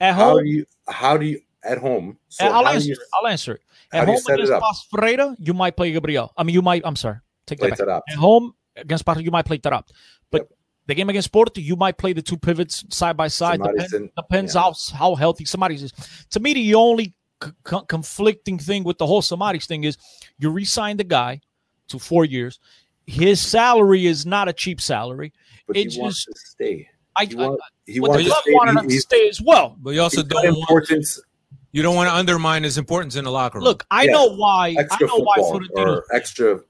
[0.00, 2.18] At home, how do you how do you at home?
[2.28, 2.88] So I'll answer.
[2.88, 3.60] You, I'll answer.
[3.92, 6.32] At home against Paços Ferreira, you might play Gabriel.
[6.36, 6.82] I mean, you might.
[6.84, 7.18] I'm sorry.
[7.46, 8.02] Take that back.
[8.08, 9.88] At home against Paços, you might play Taarabt.
[10.30, 10.48] But yep.
[10.86, 13.62] the game against Porto, you might play the two pivots side by side.
[13.62, 14.62] Depends, in, depends yeah.
[14.62, 15.92] how how healthy somebody is.
[16.30, 19.96] To me, the only c- conflicting thing with the whole Samaris thing is
[20.38, 21.40] you re-sign the guy
[21.88, 22.58] to four years.
[23.06, 25.32] His salary is not a cheap salary.
[25.66, 26.88] But it he just, wants to stay.
[27.16, 28.52] I, he, want, he wants to stay.
[28.52, 29.76] Wanted to stay as well.
[29.80, 31.18] But you also don't importance.
[31.18, 31.26] Want,
[31.72, 33.64] you don't want to undermine his importance in the locker room.
[33.64, 34.12] Look, I yeah.
[34.12, 34.74] know why.
[34.78, 36.60] Extra I know why or extra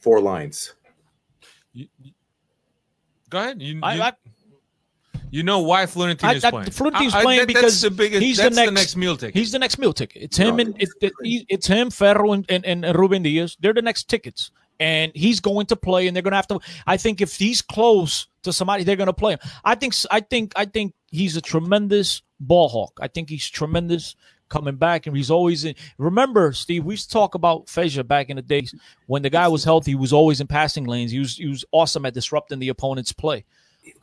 [0.00, 0.74] four lines.
[1.72, 1.86] You,
[3.30, 3.62] go ahead.
[3.62, 4.12] You, I, you, I,
[5.30, 6.70] you know why Florentine is playing.
[6.70, 9.34] Florentine's playing that, because the biggest, he's the next, the next, meal ticket.
[9.34, 10.22] He's the next meal ticket.
[10.22, 13.56] It's him no, and it's, it, it's him, Ferro, and, and, and Ruben Dias.
[13.58, 14.50] They're the next tickets,
[14.82, 16.08] and he's going to play.
[16.08, 16.58] And they're going to have to.
[16.86, 19.38] I think if he's close to somebody, they're going to play him.
[19.64, 19.94] I think.
[20.10, 20.52] I think.
[20.56, 22.98] I think he's a tremendous ball hawk.
[23.00, 24.16] I think he's tremendous
[24.48, 25.76] coming back, and he's always in.
[25.98, 28.74] Remember, Steve, we used to talk about Fejsa back in the days
[29.06, 29.92] when the guy was healthy.
[29.92, 31.12] He was always in passing lanes.
[31.12, 33.44] He was he was awesome at disrupting the opponent's play.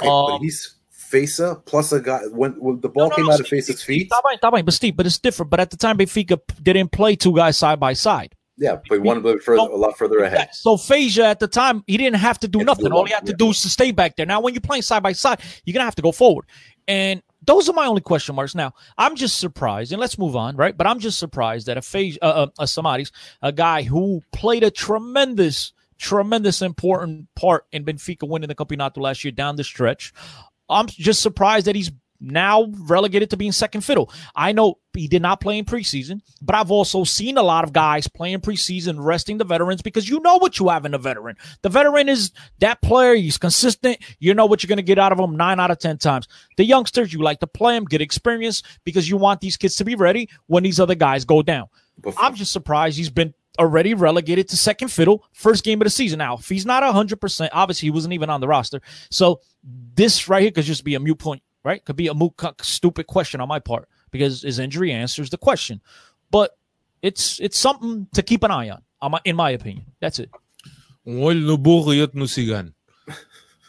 [0.02, 3.32] Okay, um, he's Fejsa plus a guy when, when the ball no, no, came no,
[3.34, 4.10] out Steve, of Fejsa's feet.
[4.10, 5.50] Tá bem, but Steve, but it's different.
[5.50, 8.36] But at the time, Benfica didn't play two guys side by side.
[8.60, 10.50] Yeah, but one a, further, a lot further ahead.
[10.54, 12.92] So Fejsa at the time, he didn't have to do nothing.
[12.92, 13.38] All he had to yeah.
[13.38, 14.26] do is to stay back there.
[14.26, 16.46] Now, when you're playing side by side, you're gonna have to go forward.
[16.88, 18.56] And those are my only question marks.
[18.56, 20.76] Now, I'm just surprised, and let's move on, right?
[20.76, 24.64] But I'm just surprised that a Fejsa, uh, uh, a Samaris, a guy who played
[24.64, 30.14] a tremendous, tremendous important part in Benfica winning the Campeonato last year down the stretch,
[30.70, 34.12] I'm just surprised that he's now relegated to being second fiddle.
[34.36, 37.74] I know he did not play in preseason, but I've also seen a lot of
[37.74, 41.38] guys playing preseason, resting the veterans because you know what you have in a veteran.
[41.62, 43.16] The veteran is that player.
[43.16, 44.00] He's consistent.
[44.20, 46.28] You know what you're going to get out of him nine out of 10 times.
[46.58, 49.86] The youngsters, you like to play them, get experience because you want these kids to
[49.86, 51.68] be ready when these other guys go down.
[52.02, 52.24] Before.
[52.24, 56.20] I'm just surprised he's been already relegated to second fiddle, first game of the season.
[56.20, 58.82] Now, if he's not 100%, obviously he wasn't even on the roster.
[59.12, 59.42] So
[59.96, 61.84] this right here could just be a mute point, right?
[61.84, 65.82] Could be a moot, stupid question on my part because his injury answers the question.
[66.32, 66.58] But
[67.02, 68.70] it's it's something to keep an eye
[69.02, 69.86] on, in my opinion.
[70.00, 70.30] That's it.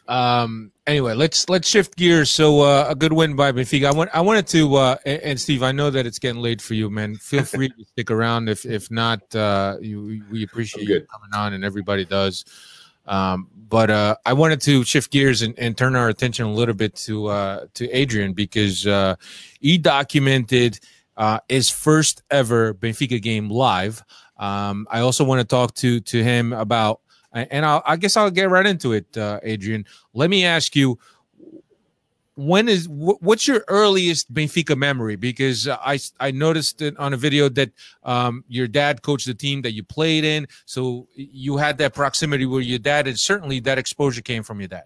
[0.08, 2.30] Um, anyway, let's let's shift gears.
[2.30, 3.84] So uh, a good win by Benfica.
[3.84, 6.60] I want I wanted to uh, and, and, Steve, I know that it's getting late
[6.60, 7.14] for you, man.
[7.14, 8.48] Feel free to stick around.
[8.48, 12.44] If if not, uh, you, we appreciate you coming on, and everybody does.
[13.06, 16.74] Um, but uh, I wanted to shift gears and, and, turn our attention a little
[16.74, 19.14] bit to uh, to Adrian because uh,
[19.60, 20.80] he documented
[21.16, 24.02] uh, his first ever Benfica game live.
[24.36, 27.00] Um, I also want to talk to to him about
[27.32, 29.84] and I'll, i guess I'll get right into it, uh, Adrian.
[30.14, 30.98] Let me ask you,
[32.40, 35.16] when is what's your earliest Benfica memory?
[35.16, 37.70] Because I I noticed it on a video that
[38.02, 42.46] um, your dad coached the team that you played in, so you had that proximity
[42.46, 44.84] with your dad, and certainly that exposure came from your dad.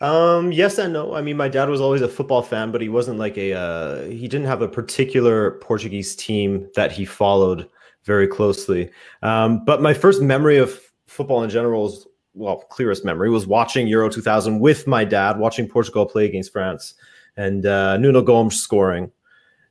[0.00, 1.14] Um, yes and no.
[1.14, 4.02] I mean, my dad was always a football fan, but he wasn't like a uh,
[4.04, 7.68] he didn't have a particular Portuguese team that he followed
[8.04, 8.90] very closely.
[9.22, 13.86] Um, but my first memory of football in general is well clearest memory was watching
[13.88, 16.94] Euro 2000 with my dad, watching Portugal play against France,
[17.36, 19.10] and uh, Nuno Gomes scoring.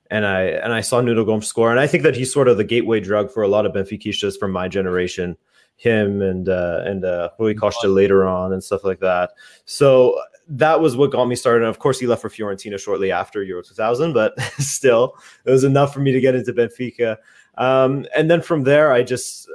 [0.09, 2.57] And I and I saw Nuno Gomes score, and I think that he's sort of
[2.57, 5.37] the gateway drug for a lot of Benfiquistas from my generation.
[5.77, 9.31] Him and uh, and uh, Rui Costa later on and stuff like that.
[9.65, 11.63] So that was what got me started.
[11.63, 15.63] And of course, he left for Fiorentina shortly after Euro 2000, but still, it was
[15.63, 17.17] enough for me to get into Benfica.
[17.57, 19.49] Um, and then from there, I just,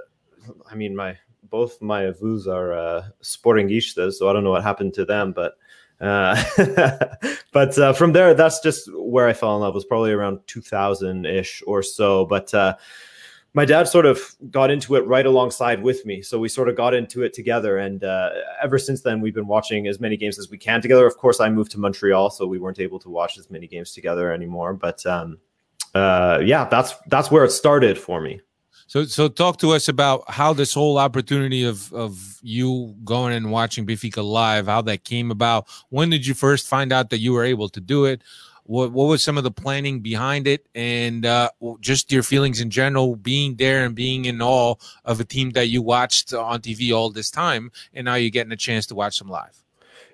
[0.71, 1.19] I mean, my
[1.57, 5.57] both my avus are uh, Sportingistas, so I don't know what happened to them, but
[6.03, 6.37] uh,
[7.53, 9.73] but uh, from there, that's just where I fell in love.
[9.73, 12.27] It was probably around 2000 ish or so.
[12.27, 12.77] But uh,
[13.55, 16.77] my dad sort of got into it right alongside with me, so we sort of
[16.77, 17.79] got into it together.
[17.79, 18.29] And uh,
[18.63, 21.07] ever since then, we've been watching as many games as we can together.
[21.07, 23.93] Of course, I moved to Montreal, so we weren't able to watch as many games
[23.93, 24.75] together anymore.
[24.75, 25.39] But um,
[25.95, 28.43] uh, yeah, that's that's where it started for me.
[28.89, 33.51] So, so talk to us about how this whole opportunity of of you going and
[33.51, 35.67] watching Benfica live, how that came about.
[35.89, 38.23] When did you first find out that you were able to do it?
[38.67, 42.71] what what was some of the planning behind it, and uh, just your feelings in
[42.71, 44.75] general, being there and being in awe
[45.05, 48.53] of a team that you watched on TV all this time, and now you're getting
[48.53, 49.63] a chance to watch them live.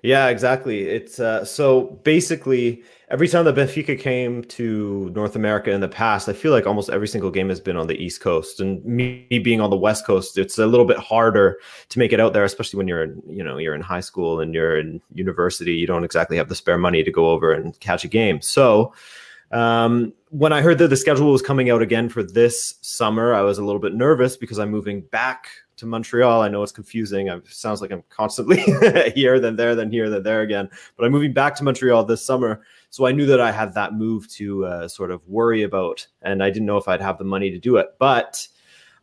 [0.03, 0.83] Yeah, exactly.
[0.83, 2.83] It's uh, so basically
[3.13, 6.89] every time that Benfica came to North America in the past, I feel like almost
[6.89, 10.03] every single game has been on the East Coast, and me being on the West
[10.07, 11.59] Coast, it's a little bit harder
[11.89, 14.39] to make it out there, especially when you're in, you know, you're in high school
[14.39, 15.73] and you're in university.
[15.73, 18.41] You don't exactly have the spare money to go over and catch a game.
[18.41, 18.95] So
[19.51, 23.41] um, when I heard that the schedule was coming out again for this summer, I
[23.41, 26.41] was a little bit nervous because I'm moving back to Montreal.
[26.41, 27.27] I know it's confusing.
[27.27, 28.57] It sounds like I'm constantly
[29.15, 30.69] here, then there, then here, then there again.
[30.97, 32.63] But I'm moving back to Montreal this summer.
[32.89, 36.41] So I knew that I had that move to uh, sort of worry about, and
[36.41, 37.89] I didn't know if I'd have the money to do it.
[37.99, 38.47] But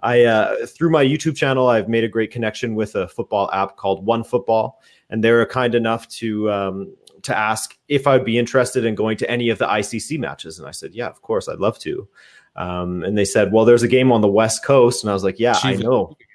[0.03, 3.77] I, uh, through my YouTube channel, I've made a great connection with a football app
[3.77, 8.85] called One Football, and they're kind enough to um, to ask if I'd be interested
[8.85, 11.59] in going to any of the ICC matches, and I said, yeah, of course, I'd
[11.59, 12.09] love to.
[12.57, 15.25] Um, and they said, well, there's a game on the West Coast, and I was
[15.25, 16.17] like, yeah, I know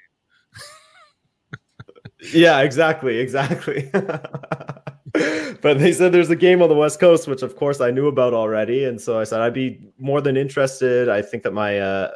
[2.34, 3.90] yeah, exactly, exactly.
[3.94, 8.08] but they said there's a game on the West Coast, which of course I knew
[8.08, 11.10] about already, and so I said I'd be more than interested.
[11.10, 12.12] I think that my uh,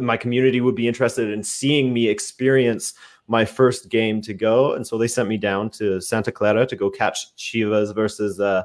[0.00, 2.94] my community would be interested in seeing me experience
[3.32, 6.76] my first game to go, and so they sent me down to Santa Clara to
[6.76, 8.64] go catch Chivas versus uh,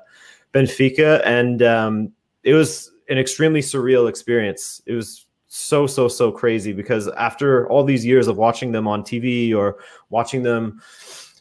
[0.54, 2.12] Benfica, and um,
[2.44, 4.82] it was an extremely surreal experience.
[4.86, 9.02] It was so so so crazy because after all these years of watching them on
[9.02, 9.78] TV or
[10.10, 10.82] watching them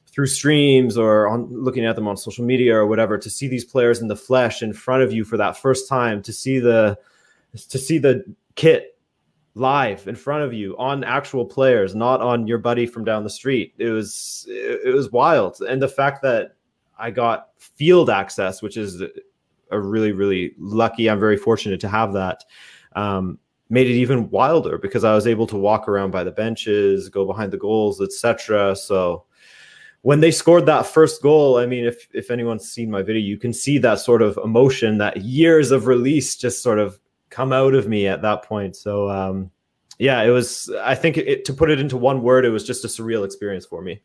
[0.06, 3.64] through streams or on looking at them on social media or whatever to see these
[3.64, 6.96] players in the flesh in front of you for that first time to see the
[7.68, 8.24] to see the
[8.54, 8.95] kit
[9.56, 13.30] live in front of you on actual players not on your buddy from down the
[13.30, 16.56] street it was it, was wild and the fact that
[16.98, 19.02] I got field access which is
[19.70, 22.44] a really really lucky I'm very fortunate to have that
[22.94, 23.38] um,
[23.68, 27.24] made it even wilder because I was able to walk around by the benches, go
[27.24, 28.76] behind the goals, etc.
[28.76, 29.24] So
[30.02, 33.38] when they scored that first goal, I mean, if if anyone's seen my video, you
[33.38, 36.98] can see that sort of emotion, that years of release just sort of
[37.30, 38.76] come out of me at that point.
[38.76, 39.50] So um,
[39.98, 40.70] yeah, it was.
[40.82, 43.66] I think it, to put it into one word, it was just a surreal experience
[43.66, 44.02] for me.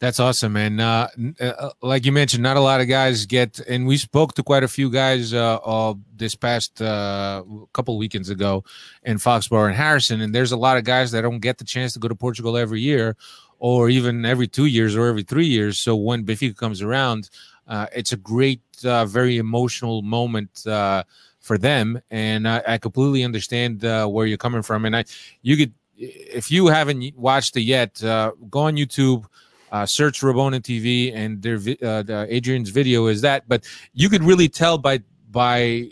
[0.00, 1.08] That's awesome, and uh,
[1.40, 3.60] uh, like you mentioned, not a lot of guys get.
[3.60, 8.28] And we spoke to quite a few guys uh, uh this past uh, couple weekends
[8.28, 8.64] ago
[9.04, 11.92] in Foxborough and Harrison, and there's a lot of guys that don't get the chance
[11.92, 13.16] to go to Portugal every year,
[13.60, 15.78] or even every two years or every three years.
[15.78, 17.30] So when Benfica comes around,
[17.68, 21.04] uh, it's a great, uh, very emotional moment uh,
[21.42, 24.86] for them, and I, I completely understand uh, where you're coming from.
[24.86, 25.04] And I,
[25.42, 29.26] you could, if you haven't watched it yet, uh, go on YouTube
[29.72, 33.48] uh, search Rabona TV and their uh, the Adrian's video is that.
[33.48, 33.64] But
[33.94, 35.88] you could really tell by by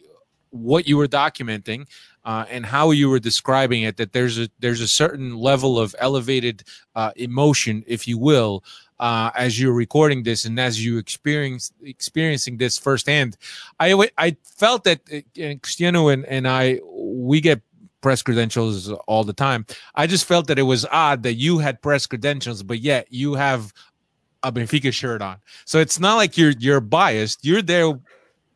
[0.51, 1.87] what you were documenting
[2.25, 5.97] uh, and how you were describing it that there's a there's a certain level of
[5.99, 6.63] elevated
[6.95, 8.63] uh, emotion, if you will,
[9.01, 13.37] uh, as you're recording this and as you experience experiencing this firsthand.
[13.81, 17.63] I I felt that uh, Cristiano and, and I we get
[18.03, 19.67] press credentials all the time.
[19.95, 23.35] I just felt that it was odd that you had press credentials, but yet you
[23.35, 23.73] have
[24.43, 25.39] a Benfica shirt on.
[25.65, 27.45] So it's not like you're you're biased.
[27.45, 27.99] You're there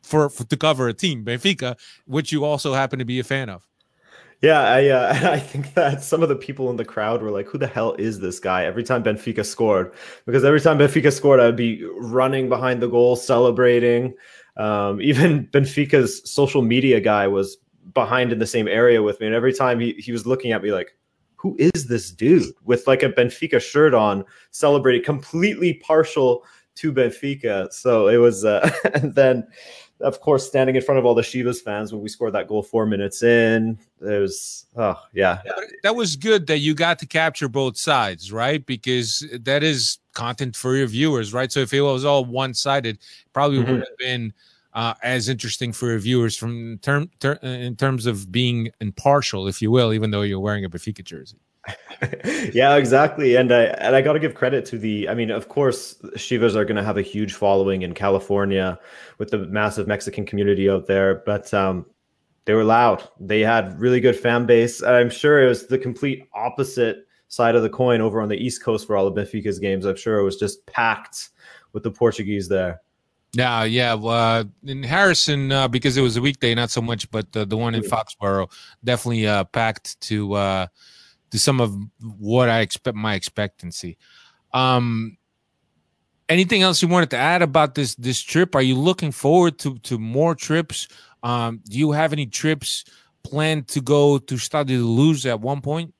[0.03, 1.75] for, for to cover a team, Benfica,
[2.05, 3.67] which you also happen to be a fan of.
[4.45, 7.47] Yeah, I uh, I think that some of the people in the crowd were like,
[7.47, 9.91] "Who the hell is this guy?" Every time Benfica scored,
[10.27, 14.13] because every time Benfica scored, I'd be running behind the goal, celebrating.
[14.57, 17.57] Um, even Benfica's social media guy was
[17.95, 19.25] behind in the same area with me.
[19.25, 20.95] And every time he, he was looking at me like,
[21.37, 26.43] who is this dude with like a Benfica shirt on, celebrating completely partial
[26.75, 27.71] to Benfica.
[27.73, 29.47] So it was, uh, and then
[30.05, 32.61] of course, standing in front of all the Chivas fans when we scored that goal
[32.61, 35.41] four minutes in, it was, oh yeah.
[35.81, 38.63] that was good that you got to capture both sides, right?
[38.63, 41.51] Because that is content for your viewers, right?
[41.51, 42.99] So if it was all one sided,
[43.33, 43.71] probably mm-hmm.
[43.71, 44.31] would have been
[44.73, 49.59] uh, as interesting for your viewers from term ter- in terms of being impartial, if
[49.59, 51.37] you will, even though you're wearing a Benfica jersey.
[52.53, 53.35] Yeah, exactly.
[53.35, 55.09] And I and I got to give credit to the.
[55.09, 58.79] I mean, of course, Chivas are going to have a huge following in California
[59.17, 61.85] with the massive Mexican community out there, but um,
[62.45, 63.07] they were loud.
[63.19, 64.83] They had really good fan base.
[64.83, 68.63] I'm sure it was the complete opposite side of the coin over on the East
[68.63, 69.85] Coast for all of Benfica's games.
[69.85, 71.29] I'm sure it was just packed
[71.73, 72.81] with the Portuguese there.
[73.33, 73.95] Yeah, yeah.
[73.95, 77.57] Uh, in Harrison, uh, because it was a weekday, not so much, but uh, the
[77.57, 78.49] one in Foxborough
[78.83, 80.67] definitely uh, packed to uh,
[81.31, 83.97] to some of what I expect my expectancy.
[84.53, 85.17] Um,
[86.29, 88.55] anything else you wanted to add about this this trip?
[88.55, 90.87] Are you looking forward to to more trips?
[91.23, 92.85] Um, do you have any trips
[93.23, 95.93] planned to go to Stade de Luz at one point?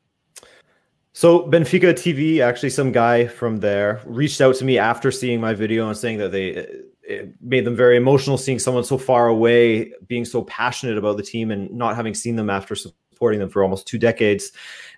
[1.13, 5.53] So Benfica TV, actually, some guy from there reached out to me after seeing my
[5.53, 6.67] video and saying that they
[7.07, 11.23] it made them very emotional seeing someone so far away being so passionate about the
[11.23, 12.75] team and not having seen them after
[13.15, 14.51] supporting them for almost two decades.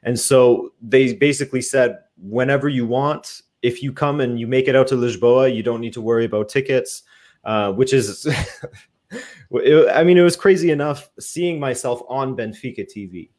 [0.04, 4.76] And so they basically said, whenever you want, if you come and you make it
[4.76, 7.04] out to Lisboa, you don't need to worry about tickets,
[7.44, 8.26] uh, which is,
[9.52, 13.30] it, I mean, it was crazy enough seeing myself on Benfica TV.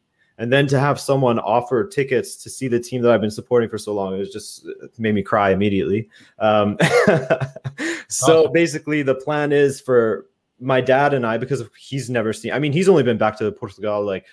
[0.41, 3.69] And then to have someone offer tickets to see the team that I've been supporting
[3.69, 6.09] for so long, it was just it made me cry immediately.
[6.39, 6.77] Um,
[8.09, 8.53] so awesome.
[8.53, 10.27] basically, the plan is for
[10.61, 13.51] my dad and I, because he's never seen, I mean, he's only been back to
[13.51, 14.27] Portugal like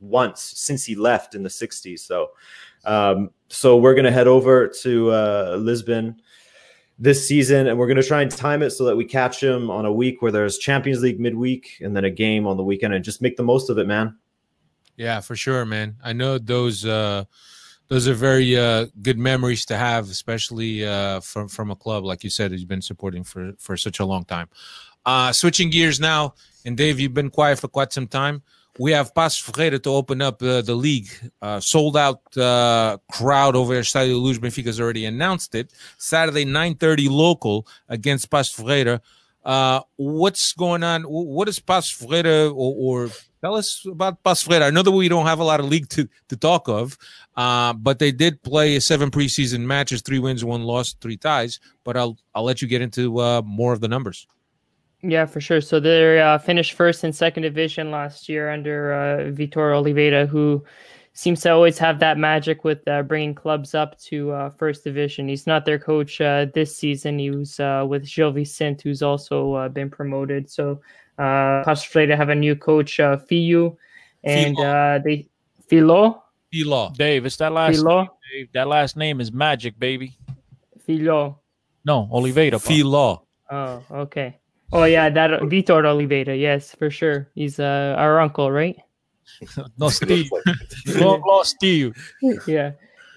[0.00, 2.00] once since he left in the 60s.
[2.00, 2.30] So,
[2.84, 6.20] um, so we're going to head over to uh, Lisbon
[6.98, 9.70] this season and we're going to try and time it so that we catch him
[9.70, 12.94] on a week where there's Champions League midweek and then a game on the weekend
[12.94, 14.16] and just make the most of it, man.
[14.96, 15.96] Yeah, for sure, man.
[16.02, 17.24] I know those uh
[17.88, 22.24] those are very uh good memories to have, especially uh from from a club like
[22.24, 24.48] you said you've been supporting for for such a long time.
[25.04, 26.34] Uh switching gears now,
[26.64, 28.42] and Dave, you've been quiet for quite some time
[28.78, 31.08] we have Paços Ferreira to open up uh, the league.
[31.40, 34.38] Uh, sold out uh, crowd over at Stadio Luz.
[34.38, 35.72] Benfica's already announced it.
[35.98, 39.00] Saturday, 9.30 local against Paços Ferreira.
[39.44, 41.02] Uh, what's going on?
[41.02, 43.10] What is Paços Ferreira or, or,
[43.40, 44.66] tell us about Paços Ferreira?
[44.66, 46.98] I know that we don't have a lot of league to, to talk of,
[47.36, 51.60] uh, but they did play seven preseason matches, three wins, one loss, three ties.
[51.84, 54.26] But I'll, I'll let you get into uh, more of the numbers.
[55.02, 55.60] Yeah, for sure.
[55.60, 60.64] So they uh, finished first and second division last year under uh, Vitor Oliveira, who
[61.12, 65.28] seems to always have that magic with uh, bringing clubs up to uh, first division.
[65.28, 67.18] He's not their coach uh, this season.
[67.18, 70.50] He was uh, with Gil Vicente, who's also uh, been promoted.
[70.50, 70.80] So
[71.18, 73.76] uh, to have a new coach, uh, Fiu,
[74.24, 75.28] and uh, they
[75.68, 76.22] Filo.
[76.52, 76.90] Filo.
[76.90, 78.00] Dave, it's that last Filo.
[78.00, 78.48] Name, Dave.
[78.52, 80.18] That last name is magic, baby.
[80.84, 81.40] Filo.
[81.84, 82.58] No, Oliveira.
[82.58, 83.26] Filo.
[83.50, 84.36] Oh, okay.
[84.72, 86.36] Oh yeah, that Vitor Oliveira.
[86.36, 87.28] Yes, for sure.
[87.34, 88.76] He's uh, our uncle, right?
[89.78, 90.30] no, Steve.
[90.96, 91.94] Long lost Steve.
[92.46, 92.72] Yeah.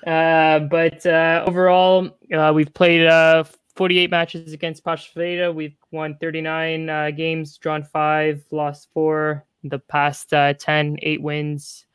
[0.06, 3.44] Uh, but uh, overall, uh, we've played uh,
[3.76, 9.46] 48 matches against Paços We've won 39 uh, games, drawn five, lost four.
[9.64, 11.86] The past uh, 10, eight wins,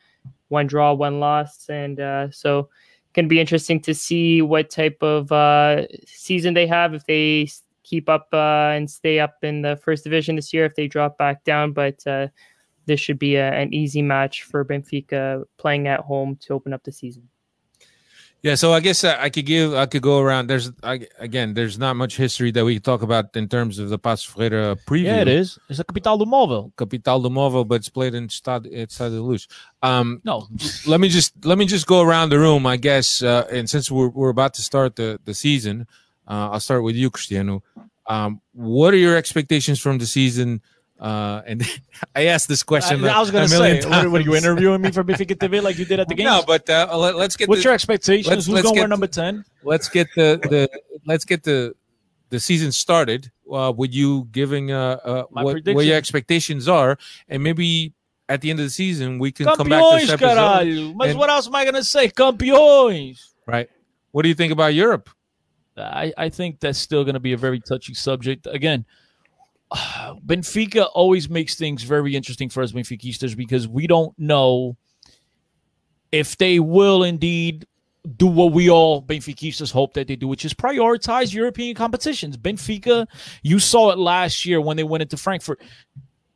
[0.48, 2.68] one draw, one loss, and uh, so
[3.14, 7.48] going to be interesting to see what type of uh, season they have if they
[7.84, 11.16] keep up uh, and stay up in the first division this year if they drop
[11.16, 11.72] back down.
[11.72, 12.28] But uh,
[12.86, 16.82] this should be a, an easy match for Benfica playing at home to open up
[16.82, 17.28] the season.
[18.42, 20.48] Yeah, so I guess I could give, I could go around.
[20.48, 23.98] There's I, again, there's not much history that we talk about in terms of the
[23.98, 25.04] Paços Ferreira preview.
[25.04, 25.58] Yeah, it is.
[25.70, 26.70] It's a Capital do Móvel.
[26.76, 29.48] Capital do Móvel, but it's played in Stade, Stade de Luz.
[29.82, 30.46] Um, no,
[30.86, 33.22] let me just let me just go around the room, I guess.
[33.22, 35.86] Uh, and since we're we're about to start the the season,
[36.28, 37.62] uh, I'll start with you, Cristiano.
[38.06, 40.62] Um, what are your expectations from the season?
[40.98, 41.62] Uh, and
[42.14, 43.04] I asked this question.
[43.04, 45.62] I, I was going to say, what, what, are you interviewing me for Benfica TV
[45.62, 46.26] like you did at the game?
[46.26, 47.48] No, but uh, let, us get.
[47.48, 48.28] What's the, your expectations?
[48.28, 49.44] Let's, Who's going to wear number ten?
[49.62, 50.70] Let's get the the
[51.06, 51.74] let's get the
[52.30, 56.98] the season started uh, with you giving uh, uh what, what, your expectations are,
[57.28, 57.92] and maybe
[58.28, 60.36] at the end of the season we can Campeões, come back to this episode.
[60.36, 60.96] Caralho.
[60.96, 62.08] Mas and, what else am I going to say?
[62.08, 63.18] Campeões.
[63.46, 63.68] Right.
[64.12, 65.10] What do you think about Europe?
[65.76, 68.46] I, I think that's still going to be a very touchy subject.
[68.50, 68.84] Again,
[69.72, 74.76] Benfica always makes things very interesting for us Benfiquistas because we don't know
[76.12, 77.66] if they will indeed
[78.16, 82.36] do what we all Benfiquistas hope that they do, which is prioritize European competitions.
[82.36, 83.06] Benfica,
[83.42, 85.60] you saw it last year when they went into Frankfurt.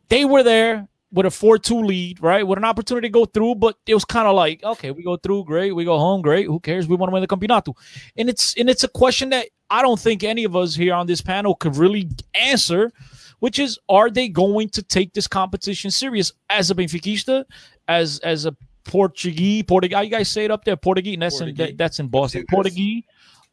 [0.08, 2.46] They were there with a 4-2 lead, right?
[2.46, 5.16] With an opportunity to go through, but it was kind of like, okay, we go
[5.16, 5.72] through, great.
[5.74, 6.46] We go home, great.
[6.46, 6.86] Who cares?
[6.86, 7.74] We want to win the Campeonato.
[8.16, 11.06] And it's and it's a question that I don't think any of us here on
[11.06, 12.92] this panel could really answer,
[13.38, 17.44] which is are they going to take this competition serious as a Benfiquista,
[17.86, 18.54] as as a
[18.84, 21.70] Portuguese, Portuguese, how you guys say it up there, Portuguese, that's Portuguese.
[21.70, 22.44] in that's in Boston.
[22.50, 23.04] Portuguese.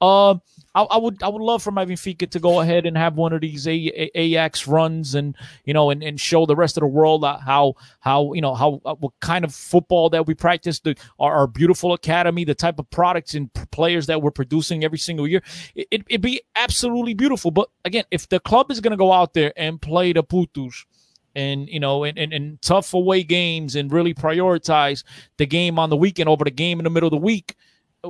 [0.01, 0.35] Uh,
[0.75, 3.31] I, I, would I would love for my Benfica to go ahead and have one
[3.31, 6.81] of these A, A, Ajax runs and you know and, and show the rest of
[6.81, 10.81] the world how how you know how uh, what kind of football that we practice
[10.81, 14.97] the our, our, beautiful academy the type of products and players that we're producing every
[14.97, 15.41] single year.
[15.75, 17.51] It, it, it'd be absolutely beautiful.
[17.51, 20.85] But again if the club is going to go out there and play the putus
[21.35, 25.05] and you know and, and, and tough away games and really prioritize
[25.37, 27.55] the game on the weekend over the game in the middle of the week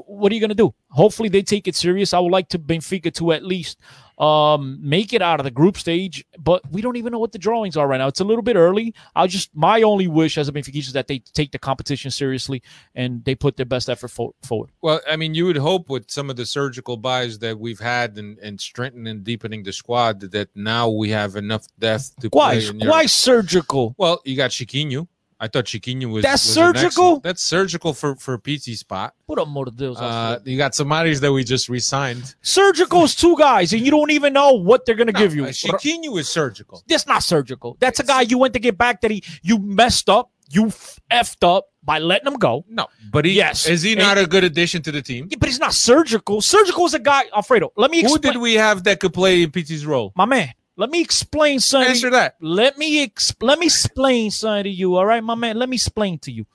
[0.08, 0.74] what are you going to do?
[0.89, 2.14] Hopefully they take it serious.
[2.14, 3.78] I would like to Benfica to at least
[4.18, 7.38] um, make it out of the group stage, but we don't even know what the
[7.38, 8.08] drawings are right now.
[8.08, 8.93] It's a little bit early.
[9.16, 12.62] I'll just my only wish as a Benfica is that they take the competition seriously
[12.93, 14.72] and they put their best effort fo- forward.
[14.82, 18.18] Well, I mean, you would hope with some of the surgical buys that we've had
[18.18, 22.60] and, and strengthening and deepening the squad that now we have enough depth to why
[22.60, 22.88] play.
[22.88, 23.96] why surgical?
[23.98, 25.08] Well, you got Chiquinho.
[25.40, 27.20] I thought Chiquinho was that's was surgical.
[27.20, 29.14] That's surgical for for Pizzi spot.
[29.28, 29.98] Por amor de Deus.
[29.98, 32.36] Uh, you got somebody's that we just resigned.
[32.42, 35.44] Surgical is two guys, and you don't even know what they're gonna no, give you.
[35.44, 36.84] Uh, Chiquinho is surgical.
[36.88, 37.76] That's not surgical.
[37.80, 40.68] That's a guy you went to get back that he you messed up, you
[41.12, 42.64] effed up by letting him go.
[42.70, 45.28] No, but he yes, is he and, not a good addition to the team?
[45.30, 46.42] Yeah, but he's not surgical.
[46.42, 47.74] Surgical is a guy, Alfredo.
[47.76, 48.04] Let me.
[48.04, 50.14] Who did we have that could play in Pizzi's role?
[50.16, 50.54] My man.
[50.78, 51.91] Let me explain something.
[51.91, 52.36] Answer that.
[52.41, 54.95] Let me ex- let me explain something to you.
[54.95, 55.57] All right, my man.
[55.57, 56.45] Let me explain to you.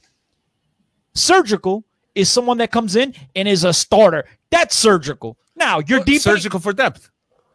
[1.15, 4.25] Surgical is someone that comes in and is a starter.
[4.51, 5.39] That's surgical.
[5.57, 7.11] Now you're deep surgical for depth.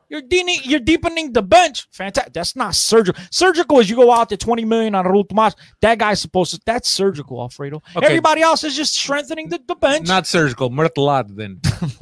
[0.08, 1.88] You're deepening, you're deepening the bench.
[1.92, 2.34] Fantastic.
[2.34, 3.22] That's not surgical.
[3.32, 5.56] Surgical is you go out to 20 million on Raul Tomas.
[5.82, 6.62] That guy's supposed to.
[6.64, 7.82] That's surgical, Alfredo.
[7.96, 8.06] Okay.
[8.06, 10.08] Everybody else is just strengthening the, the bench.
[10.08, 10.70] Not surgical.
[10.70, 11.60] Martelado then.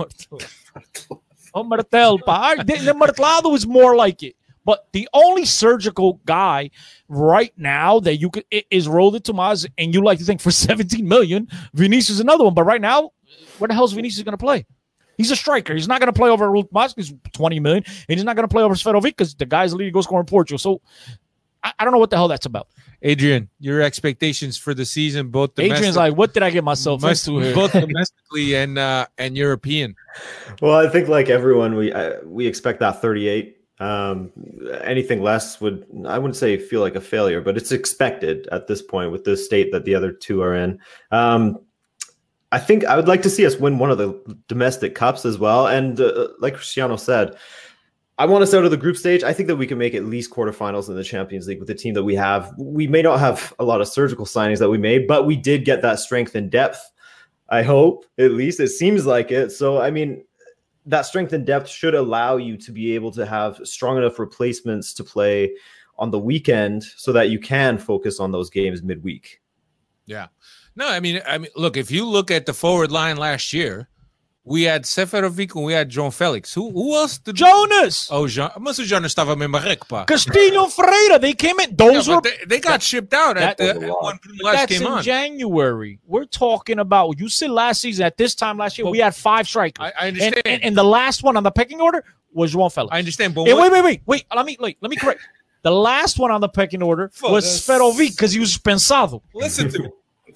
[1.53, 2.17] oh, Martel.
[2.17, 4.35] The, the Martelado is more like it.
[4.65, 6.71] But the only surgical guy
[7.07, 11.07] right now that you could is Raul Tomas, and you like to think for 17
[11.07, 12.53] million, Vinicius is another one.
[12.53, 13.11] But right now,
[13.57, 14.65] where the hell is Vinicius going to play?
[15.17, 15.73] He's a striker.
[15.75, 16.93] He's not going to play over Raul Tomas.
[16.95, 19.77] He's 20 million, and he's not going to play over Seferovic because the guy's the
[19.77, 20.57] leading goal scorer in Portugal.
[20.57, 20.81] So
[21.63, 22.67] I, I, don't know what the hell that's about.
[23.01, 27.03] Adrian, your expectations for the season, both domestic, Adrian's like, what did I get myself
[27.03, 27.53] into here?
[27.53, 29.95] Both domestically and uh, and European.
[30.61, 34.31] Well, I think like everyone, we I, we expect that 38 um,
[34.81, 38.81] anything less would I wouldn't say feel like a failure, but it's expected at this
[38.81, 40.79] point with the state that the other two are in.
[41.11, 41.59] Um,
[42.53, 45.37] I think I would like to see us win one of the domestic cups as
[45.37, 45.67] well.
[45.67, 47.35] And uh, like Cristiano said,
[48.17, 49.23] I want us out of the group stage.
[49.23, 51.75] I think that we can make at least quarterfinals in the Champions League with the
[51.75, 52.53] team that we have.
[52.57, 55.65] We may not have a lot of surgical signings that we made, but we did
[55.65, 56.79] get that strength and depth.
[57.49, 59.51] I hope at least it seems like it.
[59.51, 60.23] So I mean,
[60.85, 64.93] that strength and depth should allow you to be able to have strong enough replacements
[64.93, 65.53] to play
[65.97, 69.41] on the weekend so that you can focus on those games midweek.
[70.05, 70.27] Yeah.
[70.75, 73.89] No, I mean, I mean, look, if you look at the forward line last year,
[74.45, 76.53] we had Seferovic and we had João Felix.
[76.53, 77.17] Who who else?
[77.17, 78.09] Did Jonas.
[78.11, 78.51] Oh, Jean.
[78.59, 80.05] Mas o Jonas estava mesmo pá.
[80.05, 81.19] Castillo Ferreyra.
[81.19, 81.75] They came in.
[81.75, 84.87] Those yeah, were they, they, got shipped out that, at the, when that's came in
[84.87, 85.03] on.
[85.03, 85.99] January.
[86.05, 87.19] We're talking about.
[87.19, 89.79] You said last season at this time last year we had five strikers.
[89.79, 90.35] I, I understand.
[90.35, 92.93] And, and, and, the last one on the pecking order was João Felix.
[92.93, 94.25] I understand, but wait, wait, wait, wait.
[94.35, 94.77] Let me wait.
[94.81, 95.21] Let me correct.
[95.61, 99.21] The last one on the pecking order was Seferovic because he was pensado.
[99.33, 99.89] Listen to me,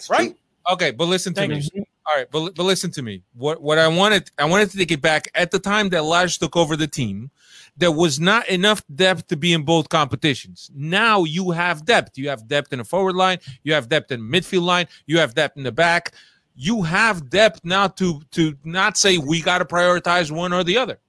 [0.10, 0.34] right?
[0.72, 1.70] Okay, but listen to Thank me.
[1.74, 1.84] You.
[2.10, 3.24] All right, but, but listen to me.
[3.34, 6.39] What what I wanted I wanted to take it back at the time that Lage
[6.39, 7.32] took over the team.
[7.76, 10.72] There was not enough depth to be in both competitions.
[10.74, 12.18] Now you have depth.
[12.18, 13.39] You have depth in the forward line.
[13.64, 14.88] You have depth in the midfield line.
[15.05, 16.14] You have depth in the back.
[16.55, 20.78] You have depth now to to not say we got to prioritize one or the
[20.78, 20.99] other.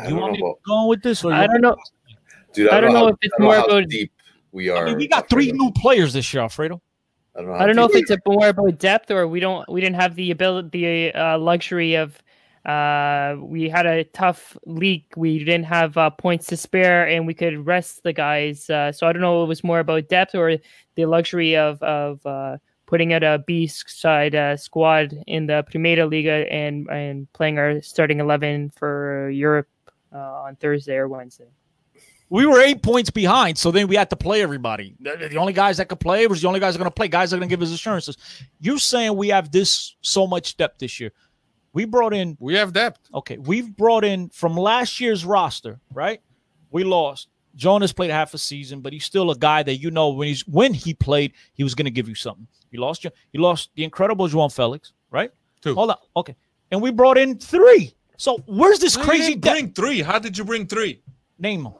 [0.00, 1.24] I you want me to go with this?
[1.24, 1.76] Or I don't know.
[2.52, 4.12] Dude, I, I don't know, how, if it's more about deep
[4.52, 4.84] we are.
[4.84, 6.80] I mean, we got three new players this year, Alfredo.
[7.36, 7.54] I don't know.
[7.54, 10.14] I don't know if it's a more about depth or we don't we didn't have
[10.14, 12.22] the ability the uh, luxury of
[12.64, 15.12] uh, we had a tough leak.
[15.16, 18.70] We didn't have uh, points to spare, and we could rest the guys.
[18.70, 19.42] Uh, so I don't know.
[19.42, 20.56] If it was more about depth or
[20.94, 26.10] the luxury of of uh, putting out a B side uh, squad in the Primera
[26.10, 29.68] Liga and and playing our starting eleven for Europe
[30.14, 31.50] uh, on Thursday or Wednesday
[32.30, 34.96] we were eight points behind, so then we had to play everybody.
[35.00, 37.08] The, only guys that could play was the only guys that are going to play.
[37.08, 38.16] Guys that are going to give us assurances.
[38.60, 41.12] You're saying we have this so much depth this year.
[41.72, 42.36] We brought in.
[42.40, 43.00] We have depth.
[43.12, 46.20] Okay, we've brought in from last year's roster, right?
[46.70, 47.28] We lost.
[47.56, 50.46] Jonas played half a season, but he's still a guy that you know when he's
[50.46, 52.46] when he played, he was going to give you something.
[52.70, 53.10] You lost you.
[53.32, 55.30] You lost the incredible João Felix, right?
[55.60, 55.74] Two.
[55.74, 55.96] Hold on.
[56.16, 56.34] Okay,
[56.70, 57.94] and we brought in three.
[58.16, 59.36] So where's this no, crazy?
[59.36, 60.00] bring three.
[60.00, 61.02] How did you bring three?
[61.38, 61.74] Name them.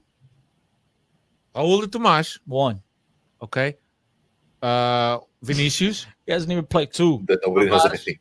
[1.54, 2.38] Raul Tomas.
[2.46, 2.82] One.
[3.42, 3.76] Okay.
[4.62, 6.06] Uh, Vinicius.
[6.26, 7.22] he hasn't even played two.
[7.26, 8.18] That nobody knows anything.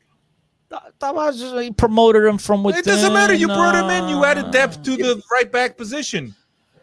[1.00, 2.80] Tavares just he promoted him from within.
[2.80, 3.34] It doesn't matter.
[3.34, 4.08] You brought him in.
[4.08, 6.34] You added depth to the right back position.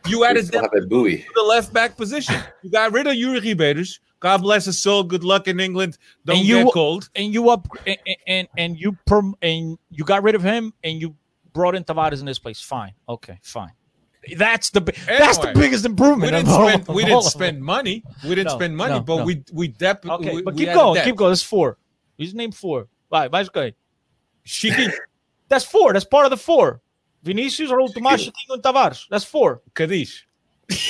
[0.08, 2.36] You added depth to the left back position.
[2.64, 3.99] You got rid of Yuri Ribeiros.
[4.20, 5.04] God bless his soul.
[5.04, 5.97] Good luck in England.
[6.26, 7.10] Don't and you, get cold.
[7.16, 7.97] And you up and
[8.28, 11.16] and, and you perm, and you got rid of him and you
[11.54, 12.62] brought in Tavares in this place.
[12.62, 12.93] Fine.
[13.10, 13.39] Okay.
[13.41, 13.72] Fine.
[14.38, 16.32] That's the anyway, that's the biggest improvement.
[16.32, 18.03] We didn't spend, we didn't spend money.
[18.24, 19.26] We didn't no, spend money, no, but no.
[19.26, 20.95] we we dep- Okay, we, but keep going.
[20.95, 21.05] Depth.
[21.05, 21.32] Keep going.
[21.32, 21.78] It's four.
[22.17, 22.88] He's named four.
[23.09, 23.74] Vai, vai, Sky.
[24.45, 24.93] Chiquinho.
[25.49, 25.93] That's four.
[25.93, 26.82] That's part of the four.
[27.24, 29.07] Vinicius, Raul Tomás, Chiquinho, and Tavares.
[29.09, 29.61] That's four.
[29.74, 30.24] Cadiz.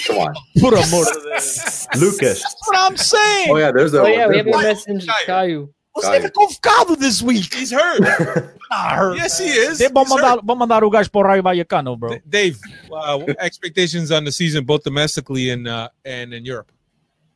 [0.08, 0.34] Come on.
[0.60, 2.44] Por amor de Lucas.
[2.44, 3.50] That's what I'm saying.
[3.50, 4.02] Oh yeah, there's a.
[4.02, 4.64] Oh yeah, we have a one.
[4.64, 5.70] message, Caio.
[5.94, 7.54] Você teve convocado this week.
[7.54, 8.00] He's hurt.
[8.00, 8.50] Not
[8.98, 9.18] hurt.
[9.18, 9.78] yes, he is.
[9.80, 10.46] They- Vamos He's mandar, hurt.
[10.46, 12.18] vamos mandar o gajo para o Rayo Vallecano, bro.
[12.26, 12.58] Dave,
[12.94, 16.72] uh, expectations on the season, both domestically and uh, and in Europe.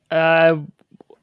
[0.09, 0.57] Uh,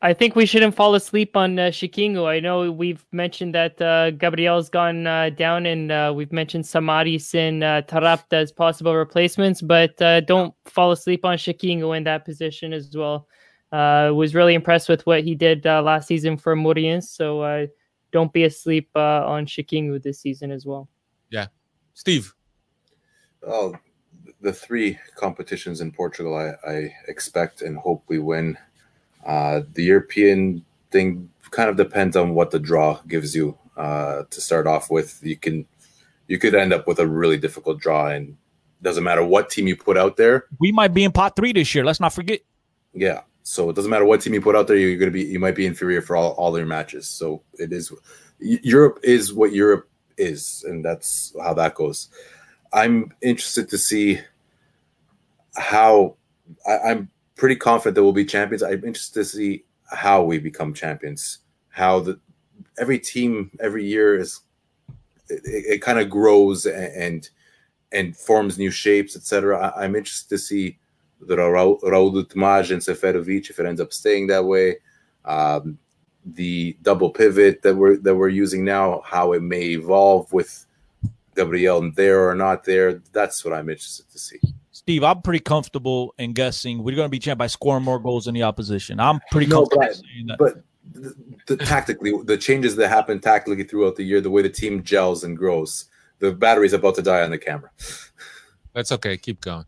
[0.04, 2.26] I think we shouldn't fall asleep on uh, Chiquinho.
[2.26, 7.34] I know we've mentioned that uh, Gabriel's gone uh, down, and uh, we've mentioned Samaris
[7.36, 12.24] and uh, Taarabt as possible replacements, but uh, don't fall asleep on Chiquinho in that
[12.24, 13.28] position as well.
[13.72, 17.66] Uh, was really impressed with what he did uh, last season for Moreirense, so uh,
[18.10, 20.90] don't be asleep uh, on Chiquinho this season as well.
[21.30, 21.46] Yeah,
[21.94, 22.34] Steve.
[23.46, 23.74] Oh,
[24.42, 28.58] the three competitions in Portugal, I, I expect and hope we win.
[29.24, 33.56] Uh, the European thing kind of depends on what the draw gives you.
[33.74, 35.66] Uh, to start off with, you can
[36.26, 38.36] you could end up with a really difficult draw, and
[38.82, 40.44] doesn't matter what team you put out there.
[40.60, 41.82] We might be in pot three this year.
[41.82, 42.40] Let's not forget.
[42.92, 43.22] Yeah.
[43.42, 45.56] So it doesn't matter what team you put out there, you're gonna be you might
[45.56, 47.08] be inferior for all, all your matches.
[47.08, 47.92] So it is
[48.38, 52.08] Europe is what Europe is, and that's how that goes.
[52.72, 54.20] I'm interested to see
[55.56, 56.16] how
[56.66, 58.62] I, I'm pretty confident that we'll be champions.
[58.62, 61.38] I'm interested to see how we become champions.
[61.68, 62.20] How the
[62.78, 64.40] every team every year is
[65.28, 67.30] it, it kind of grows and, and
[67.92, 69.72] and forms new shapes, etc.
[69.76, 70.78] I'm interested to see
[71.26, 74.76] the Raul, Raul Tomaj and Seferovic if it ends up staying that way.
[75.24, 75.78] Um,
[76.24, 80.66] the double pivot that we're that we're using now, how it may evolve with
[81.34, 83.02] Gabriel there or not there.
[83.12, 84.38] That's what I'm interested to see.
[84.70, 88.24] Steve, I'm pretty comfortable in guessing we're going to be champ by scoring more goals
[88.24, 88.98] than the opposition.
[89.00, 90.38] I'm pretty No, comfortable but, saying that.
[90.38, 91.14] but the,
[91.46, 95.24] the tactically, the changes that happen tactically throughout the year, the way the team gels
[95.24, 95.86] and grows,
[96.18, 97.70] the battery's about to die on the camera.
[98.72, 99.16] That's okay.
[99.16, 99.66] Keep going.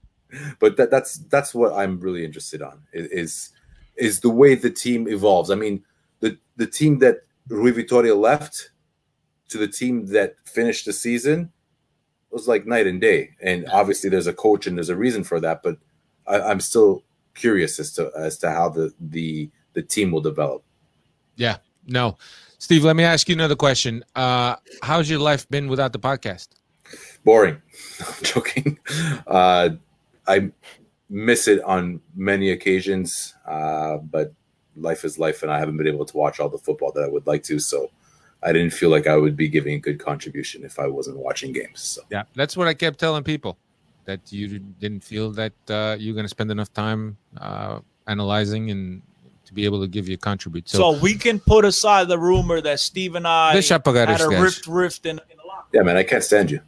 [0.59, 3.51] But that, that's that's what I'm really interested on is
[3.97, 5.51] is the way the team evolves.
[5.51, 5.85] I mean,
[6.21, 8.71] the the team that Rui Vitoria left
[9.49, 11.53] to the team that finished the season
[12.31, 13.31] was like night and day.
[13.41, 15.63] And obviously, there's a coach and there's a reason for that.
[15.63, 15.79] But
[16.27, 17.03] I, I'm still
[17.35, 20.65] curious as to as to how the the the team will develop.
[21.37, 21.59] Yeah.
[21.87, 22.17] No.
[22.59, 24.05] Steve, let me ask you another question.
[24.15, 26.49] Uh, how's your life been without the podcast?
[27.25, 27.61] boring.
[28.01, 28.79] I'm joking.
[29.27, 29.71] Uh,
[30.27, 30.51] I
[31.09, 34.33] miss it on many occasions, uh, but
[34.77, 37.09] life is life, and I haven't been able to watch all the football that I
[37.09, 37.59] would like to.
[37.59, 37.91] So
[38.43, 41.53] I didn't feel like I would be giving a good contribution if I wasn't watching
[41.53, 41.81] games.
[41.81, 43.59] So Yeah, that's what I kept telling people
[44.05, 49.03] that you didn't feel that uh, you're going to spend enough time uh, analyzing and
[49.47, 50.69] to be able to give you a contribute.
[50.69, 54.21] So, So we can put aside the rumor that Steve and I Deixa apagar had
[54.21, 55.69] a este rift rift in, in the locker.
[55.73, 56.61] yeah, man, I can't stand you.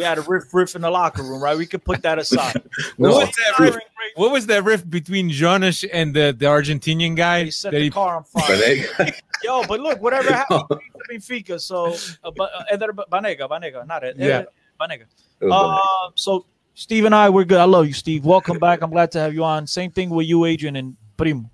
[0.00, 1.58] We had a riff rift in the locker room, right?
[1.58, 2.62] We could put that aside.
[2.96, 3.10] No.
[3.10, 3.76] what, was that riff?
[4.14, 7.44] what was that rift between Jonas and the, the Argentinian guy?
[7.44, 9.12] He set that the he- car on fire.
[9.44, 10.78] Yo, but look, whatever happened to
[11.10, 11.60] Benfica.
[11.60, 11.94] So,
[12.24, 14.16] uh, but uh, Ever Banega, Banega, not it.
[14.16, 14.44] Yeah.
[14.80, 15.04] Banega.
[15.42, 15.78] Banega.
[16.08, 17.60] Uh, so Steve and I, we're good.
[17.60, 18.24] I love you, Steve.
[18.24, 18.80] Welcome back.
[18.80, 19.66] I'm glad to have you on.
[19.66, 21.50] Same thing with you, Adrian and Primo.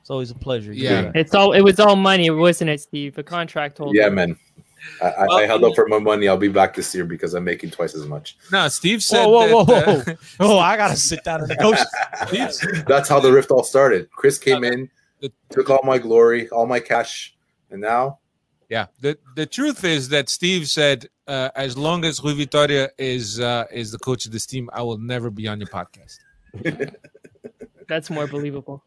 [0.00, 0.72] It's always a pleasure.
[0.72, 1.10] Yeah.
[1.16, 3.18] It's all it was all money, wasn't it, Steve?
[3.18, 3.98] A contract holder.
[3.98, 4.36] yeah, man.
[5.02, 6.28] I, I, I held up for my money.
[6.28, 8.36] I'll be back this year because I'm making twice as much.
[8.52, 10.12] No, Steve said Whoa, whoa, whoa, that, whoa.
[10.12, 10.16] uh,
[10.54, 11.86] Oh, I gotta sit down and negotiate.
[12.52, 14.10] Steve, That's how the rift all started.
[14.10, 17.34] Chris came in, the- took all my glory, all my cash,
[17.70, 18.18] and now
[18.68, 23.40] Yeah, the the truth is that Steve said, uh, as long as Rui Vitoria is
[23.40, 26.18] uh, is the coach of this team, I will never be on your podcast.
[27.88, 28.84] That's more believable.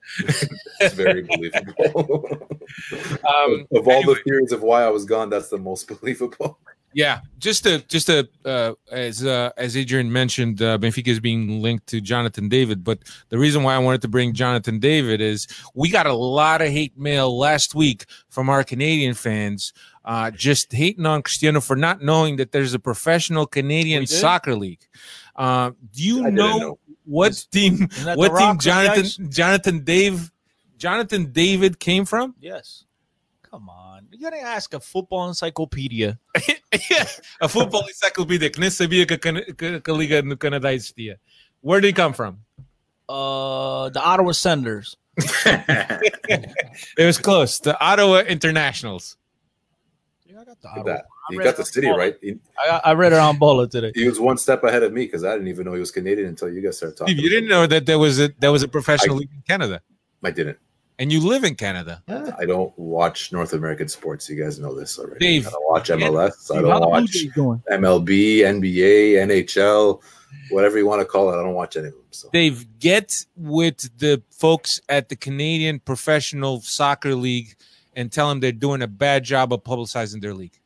[0.79, 2.27] it's very believable.
[3.03, 4.13] Um, of all anyway.
[4.13, 6.57] the theories of why I was gone, that's the most believable.
[6.93, 11.61] Yeah, just to just to uh, as uh, as Adrian mentioned, uh, Benfica is being
[11.61, 12.83] linked to Jonathan David.
[12.83, 12.99] But
[13.29, 16.69] the reason why I wanted to bring Jonathan David is we got a lot of
[16.69, 19.73] hate mail last week from our Canadian fans,
[20.03, 24.85] uh, just hating on Cristiano for not knowing that there's a professional Canadian soccer league.
[25.35, 26.79] Uh, do you I didn't know, know.
[27.05, 29.29] What team what team Rock on the Jonathan?
[29.31, 30.31] Jonathan Dave
[30.77, 32.35] Jonathan David came from?
[32.39, 32.85] Yes.
[33.43, 34.07] Come on.
[34.11, 36.17] You gotta ask a football encyclopedia.
[37.41, 40.73] a football encyclopedia que nem sabia que a, Can- que- que a Liga no Canadá
[40.73, 41.17] existia.
[41.61, 42.39] Where did he come from?
[43.09, 44.95] Uh the Ottawa Senators.
[45.17, 47.59] It was close.
[47.59, 49.17] The Ottawa Internationals.
[50.25, 51.01] Yeah, I got the Look at Ottawa.
[51.37, 51.41] That.
[51.41, 51.97] I You got the city Bola.
[51.97, 52.15] right.
[52.21, 53.91] He, I, I read it on Bola today.
[53.95, 56.27] he was one step ahead of me because I didn't even know he was Canadian
[56.27, 57.15] until you guys started talking.
[57.15, 59.41] Steve, you didn't know that there was a there was a professional I- league in
[59.47, 59.81] Canada,
[60.23, 60.57] I didn't.
[60.99, 62.03] and you live in Canada.
[62.07, 64.29] I don't watch North American sports.
[64.29, 65.19] You guys know this already.
[65.19, 66.55] Dave, I don't watch MLS.
[66.55, 67.11] I don't watch
[67.71, 70.01] MLB, NBA, NHL,
[70.49, 71.39] whatever you want to call it.
[71.39, 72.01] I don't watch any of them.
[72.11, 77.55] So Dave, get with the folks at the Canadian Professional Soccer League
[77.95, 80.57] and tell them they're doing a bad job of publicizing their league.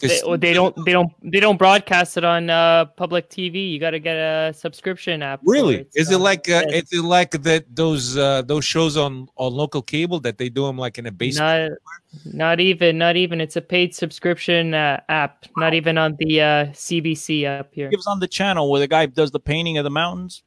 [0.00, 3.70] They, well, they don't they don't they don't broadcast it on uh, public TV.
[3.70, 5.40] You got to get a subscription app.
[5.44, 5.76] Really?
[5.76, 6.84] it, Is so, it like uh, yes.
[6.92, 10.66] is it like that those uh, those shows on on local cable that they do
[10.66, 11.78] them like in a basement?
[12.24, 13.40] Not, not even, not even.
[13.40, 15.46] It's a paid subscription uh, app.
[15.56, 17.88] Not even on the uh, CBC up here.
[17.88, 20.42] Gives on the channel where the guy does the painting of the mountains.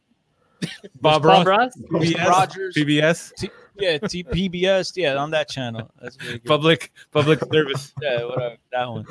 [1.02, 1.72] Bob, Bob Ross?
[1.92, 2.76] PBS, Rogers.
[2.76, 3.50] PBS, T-
[3.80, 4.94] yeah, T- PBS.
[4.96, 5.90] Yeah, on that channel.
[6.02, 6.44] That's good.
[6.46, 7.94] public public service.
[8.02, 8.58] Yeah, whatever.
[8.72, 9.06] That one.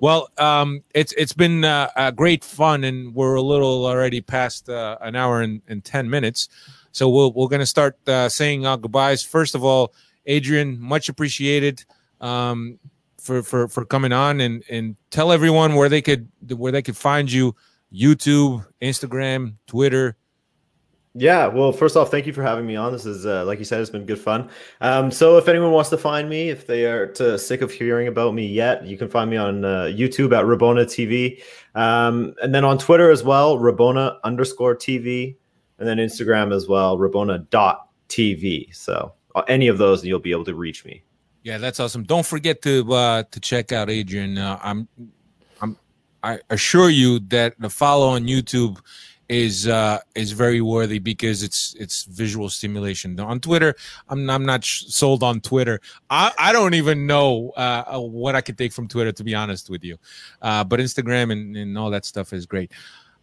[0.00, 4.68] Well, um, it's it's been uh, a great fun, and we're a little already past
[4.68, 6.48] uh, an hour and, and ten minutes.
[6.92, 9.22] So we'll, we're going to start uh, saying our goodbyes.
[9.22, 9.94] First of all,
[10.26, 11.84] Adrian, much appreciated
[12.20, 12.78] um,
[13.20, 16.96] for, for for coming on, and and tell everyone where they could where they could
[16.96, 17.54] find you:
[17.92, 20.16] YouTube, Instagram, Twitter.
[21.14, 22.90] Yeah, well, first off, thank you for having me on.
[22.90, 24.48] This is, uh, like you said, it's been good fun.
[24.80, 28.08] Um, so, if anyone wants to find me, if they are to, sick of hearing
[28.08, 31.42] about me yet, you can find me on uh, YouTube at Rabona TV,
[31.74, 35.36] um, and then on Twitter as well, Rabona underscore TV,
[35.78, 38.74] and then Instagram as well, Rabona dot TV.
[38.74, 41.02] So, uh, any of those, you'll be able to reach me.
[41.42, 42.04] Yeah, that's awesome.
[42.04, 44.38] Don't forget to uh, to check out Adrian.
[44.38, 44.88] Uh, I'm
[45.60, 45.76] I'm
[46.22, 48.78] I assure you that the follow on YouTube
[49.28, 53.18] is uh is very worthy because it's it's visual stimulation.
[53.20, 53.74] On Twitter,
[54.08, 55.80] I'm I'm not sold on Twitter.
[56.10, 59.70] I I don't even know uh what I could take from Twitter to be honest
[59.70, 59.96] with you.
[60.40, 62.72] Uh but Instagram and, and all that stuff is great.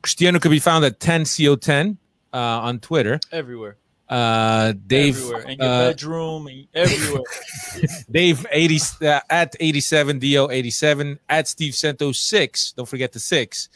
[0.02, 1.98] Cristiano could be found at 10co10
[2.34, 3.20] uh on Twitter.
[3.32, 3.78] Everywhere.
[4.08, 5.42] Uh Dave everywhere.
[5.44, 6.50] In your uh, bedroom.
[6.74, 7.24] Everywhere.
[8.12, 13.70] Dave 80 uh, at 87 do 87 at Steve Cento 6 don't forget the 6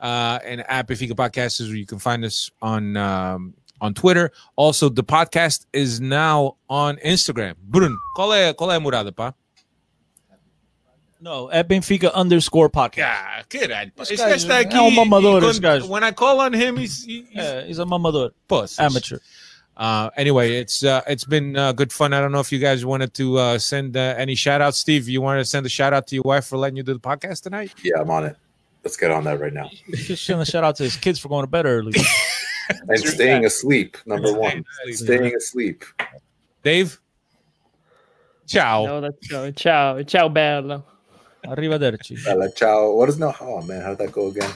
[0.00, 4.30] uh and at Benfica podcast is where you can find us on um on Twitter
[4.56, 9.34] also the podcast is now on Instagram Brun qual é qual é a murada pá
[11.22, 13.02] no, at Benfica underscore podcast.
[13.12, 13.92] Ah, caralho.
[14.00, 14.74] Esse Esse cara gajo está aqui.
[14.74, 15.86] é um mamador, esse quando- gajo.
[15.88, 18.30] When I call on him, he's, he's Yeah, he's a mamador.
[18.48, 18.78] puss.
[18.80, 19.18] Amateur.
[19.76, 22.14] Uh, anyway, it's uh, it's been uh, good fun.
[22.14, 24.78] I don't know if you guys wanted to uh, send uh, any shout outs.
[24.78, 26.94] Steve, you wanted to send a shout out to your wife for letting you do
[26.94, 27.72] the podcast tonight?
[27.84, 28.36] yeah, I'm on it.
[28.84, 29.70] Let's get on that right now.
[29.92, 31.92] Just showing a shout out to his kids for going to bed early.
[32.88, 34.64] And staying asleep, number one.
[34.84, 34.96] asleep.
[34.96, 35.84] Staying asleep.
[36.62, 37.00] Dave?
[38.46, 38.86] Ciao.
[38.86, 39.50] No, that's no.
[39.50, 40.84] Ciao, ciao, bello.
[41.44, 42.24] Arrivederci.
[42.24, 42.92] Bella ciao.
[42.92, 43.34] What is no?
[43.40, 44.50] Oh man, how did that go again?